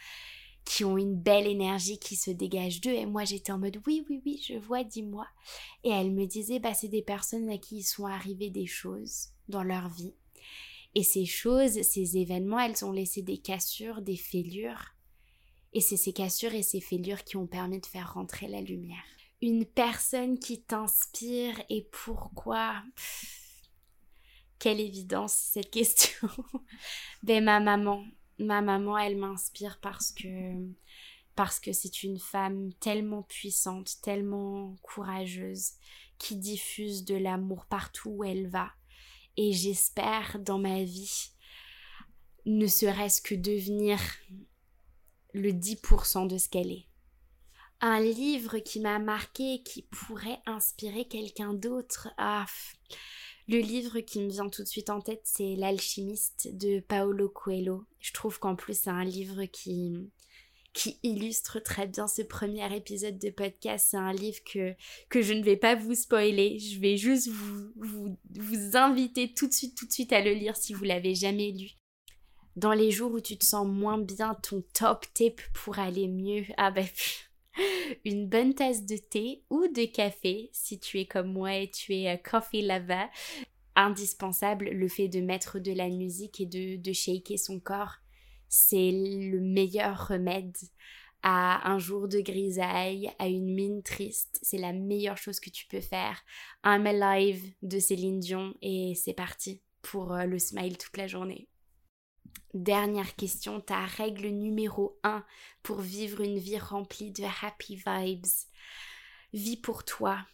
qui 0.67 0.85
ont 0.85 0.99
une 0.99 1.15
belle 1.15 1.47
énergie 1.47 1.99
qui 1.99 2.17
se 2.17 2.31
dégage 2.31 2.81
d'eux. 2.81 2.91
Et 2.91 3.07
moi, 3.07 3.25
j'étais 3.25 3.53
en 3.53 3.59
mode 3.59 3.81
oui, 3.87 4.05
oui, 4.11 4.21
oui, 4.27 4.45
je 4.47 4.59
vois, 4.59 4.85
dis-moi. 4.85 5.27
Et 5.85 5.91
elle 5.91 6.11
me 6.11 6.27
disait, 6.27 6.59
bah, 6.59 6.75
c'est 6.75 6.89
des 6.89 7.03
personnes 7.03 7.49
à 7.49 7.57
qui 7.57 7.83
sont 7.83 8.05
arrivées 8.05 8.51
des 8.51 8.67
choses 8.67 9.29
dans 9.49 9.63
leur 9.63 9.89
vie. 9.89 10.15
Et 10.97 11.05
ces 11.05 11.25
choses, 11.25 11.81
ces 11.83 12.19
événements, 12.19 12.59
elles 12.59 12.85
ont 12.85 12.93
laissé 12.93 13.23
des 13.23 13.39
cassures, 13.39 14.03
des 14.03 14.17
fêlures. 14.17 14.95
Et 15.73 15.81
c'est 15.81 15.97
ces 15.97 16.13
cassures 16.13 16.55
et 16.55 16.63
ces 16.63 16.81
fêlures 16.81 17.23
qui 17.23 17.37
ont 17.37 17.47
permis 17.47 17.81
de 17.81 17.87
faire 17.87 18.15
rentrer 18.15 18.49
la 18.49 18.61
lumière. 18.61 19.05
Une 19.43 19.67
personne 19.67 20.39
qui 20.39 20.63
t'inspire 20.63 21.63
et 21.69 21.89
pourquoi? 21.93 22.83
Quelle 24.59 24.81
évidence 24.81 25.35
cette 25.35 25.71
question. 25.71 26.29
ben 27.23 27.45
ma 27.45 27.61
maman, 27.61 28.03
ma 28.39 28.63
maman, 28.63 28.99
elle 28.99 29.17
m'inspire 29.17 29.81
parce 29.81 30.13
que 30.13 31.73
c'est 31.73 32.03
une 32.03 32.19
femme 32.19 32.73
tellement 32.81 33.23
puissante, 33.23 34.01
tellement 34.03 34.77
courageuse, 34.83 35.73
qui 36.19 36.37
diffuse 36.37 37.05
de 37.05 37.15
l'amour 37.15 37.67
partout 37.67 38.11
où 38.11 38.25
elle 38.25 38.49
va. 38.49 38.71
Et 39.37 39.53
j'espère 39.53 40.39
dans 40.39 40.59
ma 40.59 40.83
vie, 40.83 41.31
ne 42.47 42.67
serait-ce 42.67 43.21
que 43.21 43.35
devenir 43.35 44.01
le 45.35 45.51
10% 45.51 46.27
de 46.27 46.39
ce 46.39 46.49
qu'elle 46.49 46.73
est. 46.73 46.87
Un 47.83 48.01
livre 48.01 48.59
qui 48.59 48.81
m'a 48.81 48.99
marqué 48.99 49.63
qui 49.63 49.83
pourrait 49.83 50.41
inspirer 50.47 51.07
quelqu'un 51.07 51.53
d'autre. 51.53 52.09
Ah, 52.17 52.47
le 53.49 53.59
livre 53.59 54.01
qui 54.01 54.21
me 54.21 54.29
vient 54.29 54.49
tout 54.49 54.63
de 54.63 54.69
suite 54.69 54.91
en 54.91 55.01
tête, 55.01 55.23
c'est 55.25 55.55
L'alchimiste 55.55 56.49
de 56.53 56.81
Paolo 56.81 57.29
Coelho. 57.29 57.85
Je 58.01 58.13
trouve 58.13 58.39
qu'en 58.39 58.57
plus, 58.57 58.79
c'est 58.79 58.91
un 58.91 59.05
livre 59.05 59.45
qui, 59.45 60.11
qui 60.73 60.99
illustre 61.05 61.61
très 61.61 61.87
bien 61.87 62.09
ce 62.09 62.23
premier 62.23 62.75
épisode 62.75 63.19
de 63.19 63.31
podcast. 63.31 63.89
C'est 63.91 63.97
un 63.97 64.13
livre 64.13 64.41
que, 64.45 65.23
je 65.23 65.33
ne 65.33 65.45
vais 65.45 65.57
pas 65.57 65.77
vous 65.77 65.95
spoiler. 65.95 66.59
Je 66.59 66.81
vais 66.81 66.97
juste 66.97 67.29
vous, 67.29 67.73
vous, 67.77 68.19
vous 68.35 68.77
inviter 68.77 69.33
tout 69.33 69.47
de 69.47 69.53
suite, 69.53 69.77
tout 69.77 69.87
de 69.87 69.93
suite 69.93 70.13
à 70.13 70.21
le 70.21 70.33
lire 70.33 70.57
si 70.57 70.75
vous 70.75 70.85
l'avez 70.85 71.15
jamais 71.15 71.53
lu. 71.53 71.71
Dans 72.57 72.73
les 72.73 72.91
jours 72.91 73.13
où 73.13 73.21
tu 73.21 73.39
te 73.39 73.45
sens 73.45 73.67
moins 73.67 73.99
bien, 73.99 74.35
ton 74.35 74.65
top 74.73 75.07
tip 75.15 75.41
pour 75.53 75.79
aller 75.79 76.09
mieux, 76.09 76.45
ah 76.57 76.71
ben, 76.71 76.87
une 78.05 78.29
bonne 78.29 78.55
tasse 78.55 78.85
de 78.85 78.97
thé 78.97 79.43
ou 79.51 79.67
de 79.69 79.85
café 79.85 80.51
si 80.53 80.79
tu 80.79 81.01
es 81.01 81.07
comme 81.07 81.33
moi 81.33 81.55
et 81.55 81.71
tu 81.71 81.95
es 81.95 82.15
euh, 82.15 82.17
coffee 82.17 82.63
lover. 82.63 83.07
Indispensable, 83.75 84.71
le 84.71 84.89
fait 84.89 85.09
de 85.09 85.21
mettre 85.21 85.59
de 85.59 85.73
la 85.73 85.89
musique 85.89 86.41
et 86.41 86.47
de, 86.47 86.77
de 86.77 86.93
shaker 86.93 87.39
son 87.39 87.61
corps, 87.61 87.97
c'est 88.49 88.91
le 88.91 89.41
meilleur 89.41 90.09
remède 90.09 90.57
à 91.23 91.69
un 91.71 91.79
jour 91.79 92.09
de 92.09 92.21
grisaille, 92.21 93.11
à 93.19 93.27
une 93.29 93.53
mine 93.53 93.83
triste. 93.83 94.39
C'est 94.43 94.59
la 94.59 94.73
meilleure 94.73 95.19
chose 95.19 95.41
que 95.41 95.51
tu 95.51 95.67
peux 95.67 95.81
faire. 95.81 96.23
I'm 96.65 96.87
Alive 96.87 97.53
de 97.63 97.79
Céline 97.79 98.21
Dion 98.21 98.55
et 98.63 98.95
c'est 98.95 99.13
parti 99.13 99.61
pour 99.83 100.15
euh, 100.15 100.25
le 100.25 100.39
smile 100.39 100.79
toute 100.79 100.97
la 100.97 101.07
journée. 101.07 101.49
Dernière 102.55 103.17
question, 103.17 103.61
ta 103.61 103.85
règle 103.85 104.29
numéro 104.29 104.99
1 105.03 105.25
pour 105.63 105.81
vivre 105.81 106.23
une 106.23 106.39
vie 106.39 106.59
remplie 106.59 107.11
de 107.11 107.25
happy 107.43 107.77
vibes. 107.77 108.27
Vie 109.33 109.57
pour 109.57 109.85
toi. 109.85 110.25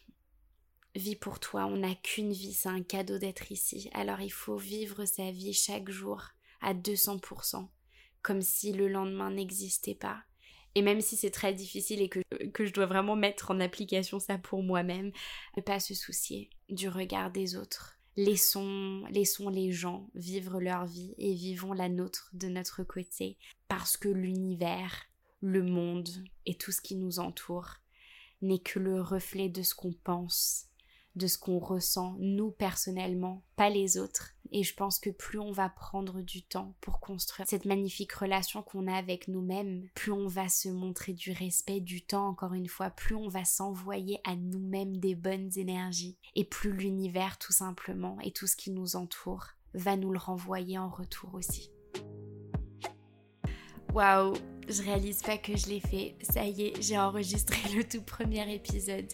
Vie 0.94 1.16
pour 1.16 1.40
toi, 1.40 1.66
on 1.66 1.78
n'a 1.78 1.94
qu'une 1.94 2.32
vie, 2.32 2.52
c'est 2.52 2.68
un 2.68 2.82
cadeau 2.82 3.18
d'être 3.18 3.50
ici. 3.50 3.90
Alors 3.92 4.20
il 4.20 4.32
faut 4.32 4.56
vivre 4.56 5.04
sa 5.04 5.30
vie 5.30 5.54
chaque 5.54 5.90
jour 5.90 6.22
à 6.60 6.74
200%, 6.74 7.66
comme 8.22 8.42
si 8.42 8.72
le 8.72 8.88
lendemain 8.88 9.30
n'existait 9.30 9.94
pas. 9.94 10.22
Et 10.74 10.82
même 10.82 11.00
si 11.00 11.16
c'est 11.16 11.30
très 11.30 11.52
difficile 11.52 12.02
et 12.02 12.08
que, 12.08 12.20
que 12.52 12.64
je 12.64 12.72
dois 12.72 12.86
vraiment 12.86 13.16
mettre 13.16 13.50
en 13.50 13.60
application 13.60 14.20
ça 14.20 14.38
pour 14.38 14.62
moi-même, 14.62 15.12
ne 15.56 15.62
pas 15.62 15.80
se 15.80 15.94
soucier 15.94 16.50
du 16.68 16.88
regard 16.88 17.30
des 17.30 17.56
autres 17.56 17.98
laissons, 18.16 19.04
laissons 19.10 19.48
les 19.48 19.72
gens 19.72 20.08
vivre 20.14 20.60
leur 20.60 20.86
vie 20.86 21.14
et 21.18 21.34
vivons 21.34 21.72
la 21.72 21.88
nôtre 21.88 22.30
de 22.32 22.48
notre 22.48 22.82
côté, 22.82 23.38
parce 23.68 23.96
que 23.96 24.08
l'univers, 24.08 24.92
le 25.40 25.62
monde 25.62 26.08
et 26.46 26.54
tout 26.54 26.72
ce 26.72 26.80
qui 26.80 26.96
nous 26.96 27.18
entoure 27.18 27.76
n'est 28.42 28.60
que 28.60 28.78
le 28.78 29.00
reflet 29.00 29.48
de 29.48 29.62
ce 29.62 29.74
qu'on 29.74 29.92
pense, 29.92 30.66
de 31.16 31.26
ce 31.26 31.38
qu'on 31.38 31.58
ressent, 31.58 32.16
nous 32.18 32.50
personnellement, 32.50 33.42
pas 33.56 33.70
les 33.70 33.98
autres. 33.98 34.34
Et 34.54 34.62
je 34.62 34.74
pense 34.74 34.98
que 34.98 35.08
plus 35.08 35.38
on 35.38 35.50
va 35.50 35.70
prendre 35.70 36.20
du 36.20 36.42
temps 36.42 36.74
pour 36.82 37.00
construire 37.00 37.48
cette 37.48 37.64
magnifique 37.64 38.12
relation 38.12 38.62
qu'on 38.62 38.86
a 38.86 38.94
avec 38.94 39.28
nous-mêmes, 39.28 39.88
plus 39.94 40.12
on 40.12 40.26
va 40.28 40.48
se 40.50 40.68
montrer 40.68 41.14
du 41.14 41.32
respect, 41.32 41.80
du 41.80 42.02
temps, 42.02 42.28
encore 42.28 42.52
une 42.52 42.68
fois, 42.68 42.90
plus 42.90 43.14
on 43.14 43.28
va 43.28 43.46
s'envoyer 43.46 44.20
à 44.24 44.36
nous-mêmes 44.36 44.98
des 44.98 45.14
bonnes 45.14 45.50
énergies, 45.56 46.18
et 46.34 46.44
plus 46.44 46.72
l'univers 46.72 47.38
tout 47.38 47.52
simplement 47.52 48.18
et 48.20 48.30
tout 48.30 48.46
ce 48.46 48.56
qui 48.56 48.70
nous 48.70 48.94
entoure 48.94 49.46
va 49.72 49.96
nous 49.96 50.12
le 50.12 50.18
renvoyer 50.18 50.78
en 50.78 50.90
retour 50.90 51.32
aussi. 51.32 51.70
Waouh, 53.94 54.34
je 54.68 54.82
réalise 54.82 55.22
pas 55.22 55.38
que 55.38 55.56
je 55.56 55.66
l'ai 55.66 55.80
fait. 55.80 56.14
Ça 56.22 56.44
y 56.44 56.66
est, 56.66 56.82
j'ai 56.82 56.98
enregistré 56.98 57.56
le 57.74 57.84
tout 57.84 58.02
premier 58.02 58.52
épisode. 58.54 59.06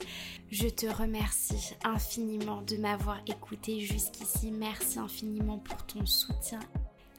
Je 0.51 0.69
te 0.69 0.87
remercie 0.87 1.75
infiniment 1.85 2.63
de 2.63 2.77
m'avoir 2.77 3.21
écouté 3.27 3.81
jusqu'ici. 3.81 4.51
Merci 4.51 4.99
infiniment 4.99 5.59
pour 5.59 5.85
ton 5.87 6.05
soutien 6.07 6.61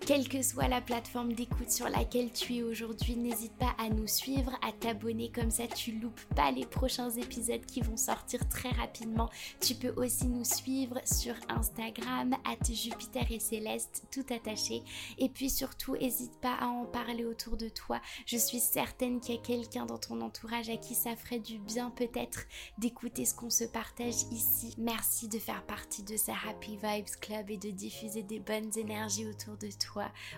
quelle 0.06 0.28
que 0.28 0.42
soit 0.42 0.68
la 0.68 0.82
plateforme 0.82 1.34
d'écoute 1.34 1.70
sur 1.70 1.88
laquelle 1.90 2.32
tu 2.32 2.56
es 2.56 2.64
aujourd'hui, 2.64 3.16
n'hésite 3.16 3.54
pas 3.54 3.76
à 3.78 3.90
nous 3.90 4.08
suivre, 4.08 4.52
à 4.68 4.72
t'abonner 4.72 5.30
comme 5.30 5.52
ça 5.52 5.68
tu 5.68 5.94
loupes 5.94 6.22
pas 6.36 6.52
les 6.52 6.66
prochains 6.66 7.10
épisodes 7.12 7.66
qui 7.66 7.82
vont 7.82 7.98
sortir 7.98 8.48
très 8.50 8.70
rapidement. 8.70 9.30
Tu 9.60 9.76
peux 9.76 9.94
aussi 10.02 10.28
nous 10.28 10.44
suivre 10.44 11.00
sur 11.06 11.36
Instagram, 11.48 12.36
at 12.46 12.74
Jupiter 12.74 13.32
et 13.32 13.40
Céleste, 13.40 14.04
tout 14.12 14.26
attaché. 14.34 14.84
Et 15.18 15.30
puis 15.30 15.50
surtout, 15.50 15.96
n'hésite 15.96 16.40
pas 16.42 16.56
à 16.60 16.68
en 16.68 16.86
parler 16.86 17.26
autour 17.26 17.58
de 17.58 17.70
toi. 17.70 18.02
Je 18.26 18.38
suis 18.38 18.60
certaine 18.60 19.20
qu'il 19.20 19.36
y 19.36 19.38
a 19.38 19.42
quelqu'un 19.42 19.86
dans 19.86 19.98
ton 19.98 20.22
entourage 20.22 20.70
à 20.70 20.78
qui 20.78 20.96
ça 20.96 21.16
ferait 21.16 21.40
du 21.40 21.60
bien 21.60 21.92
peut-être 21.92 22.46
d'écouter 22.78 23.26
ce 23.26 23.36
qu'on 23.36 23.50
se 23.50 23.66
partage 23.66 24.24
ici. 24.32 24.74
Merci 24.78 25.28
de 25.28 25.40
faire 25.40 25.64
partie 25.66 26.04
de 26.04 26.18
ce 26.18 26.32
Happy 26.32 26.78
Vibes 26.78 27.20
Club 27.22 27.50
et 27.50 27.58
de 27.58 27.70
diffuser 27.70 28.24
des 28.24 28.40
bonnes 28.40 28.72
énergies 28.78 29.28
autour 29.28 29.58
de 29.58 29.68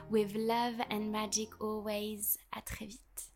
With 0.10 0.36
love 0.36 0.76
and 0.90 1.12
magic 1.12 1.50
always. 1.60 2.38
À 2.52 2.62
très 2.62 2.86
vite. 2.86 3.31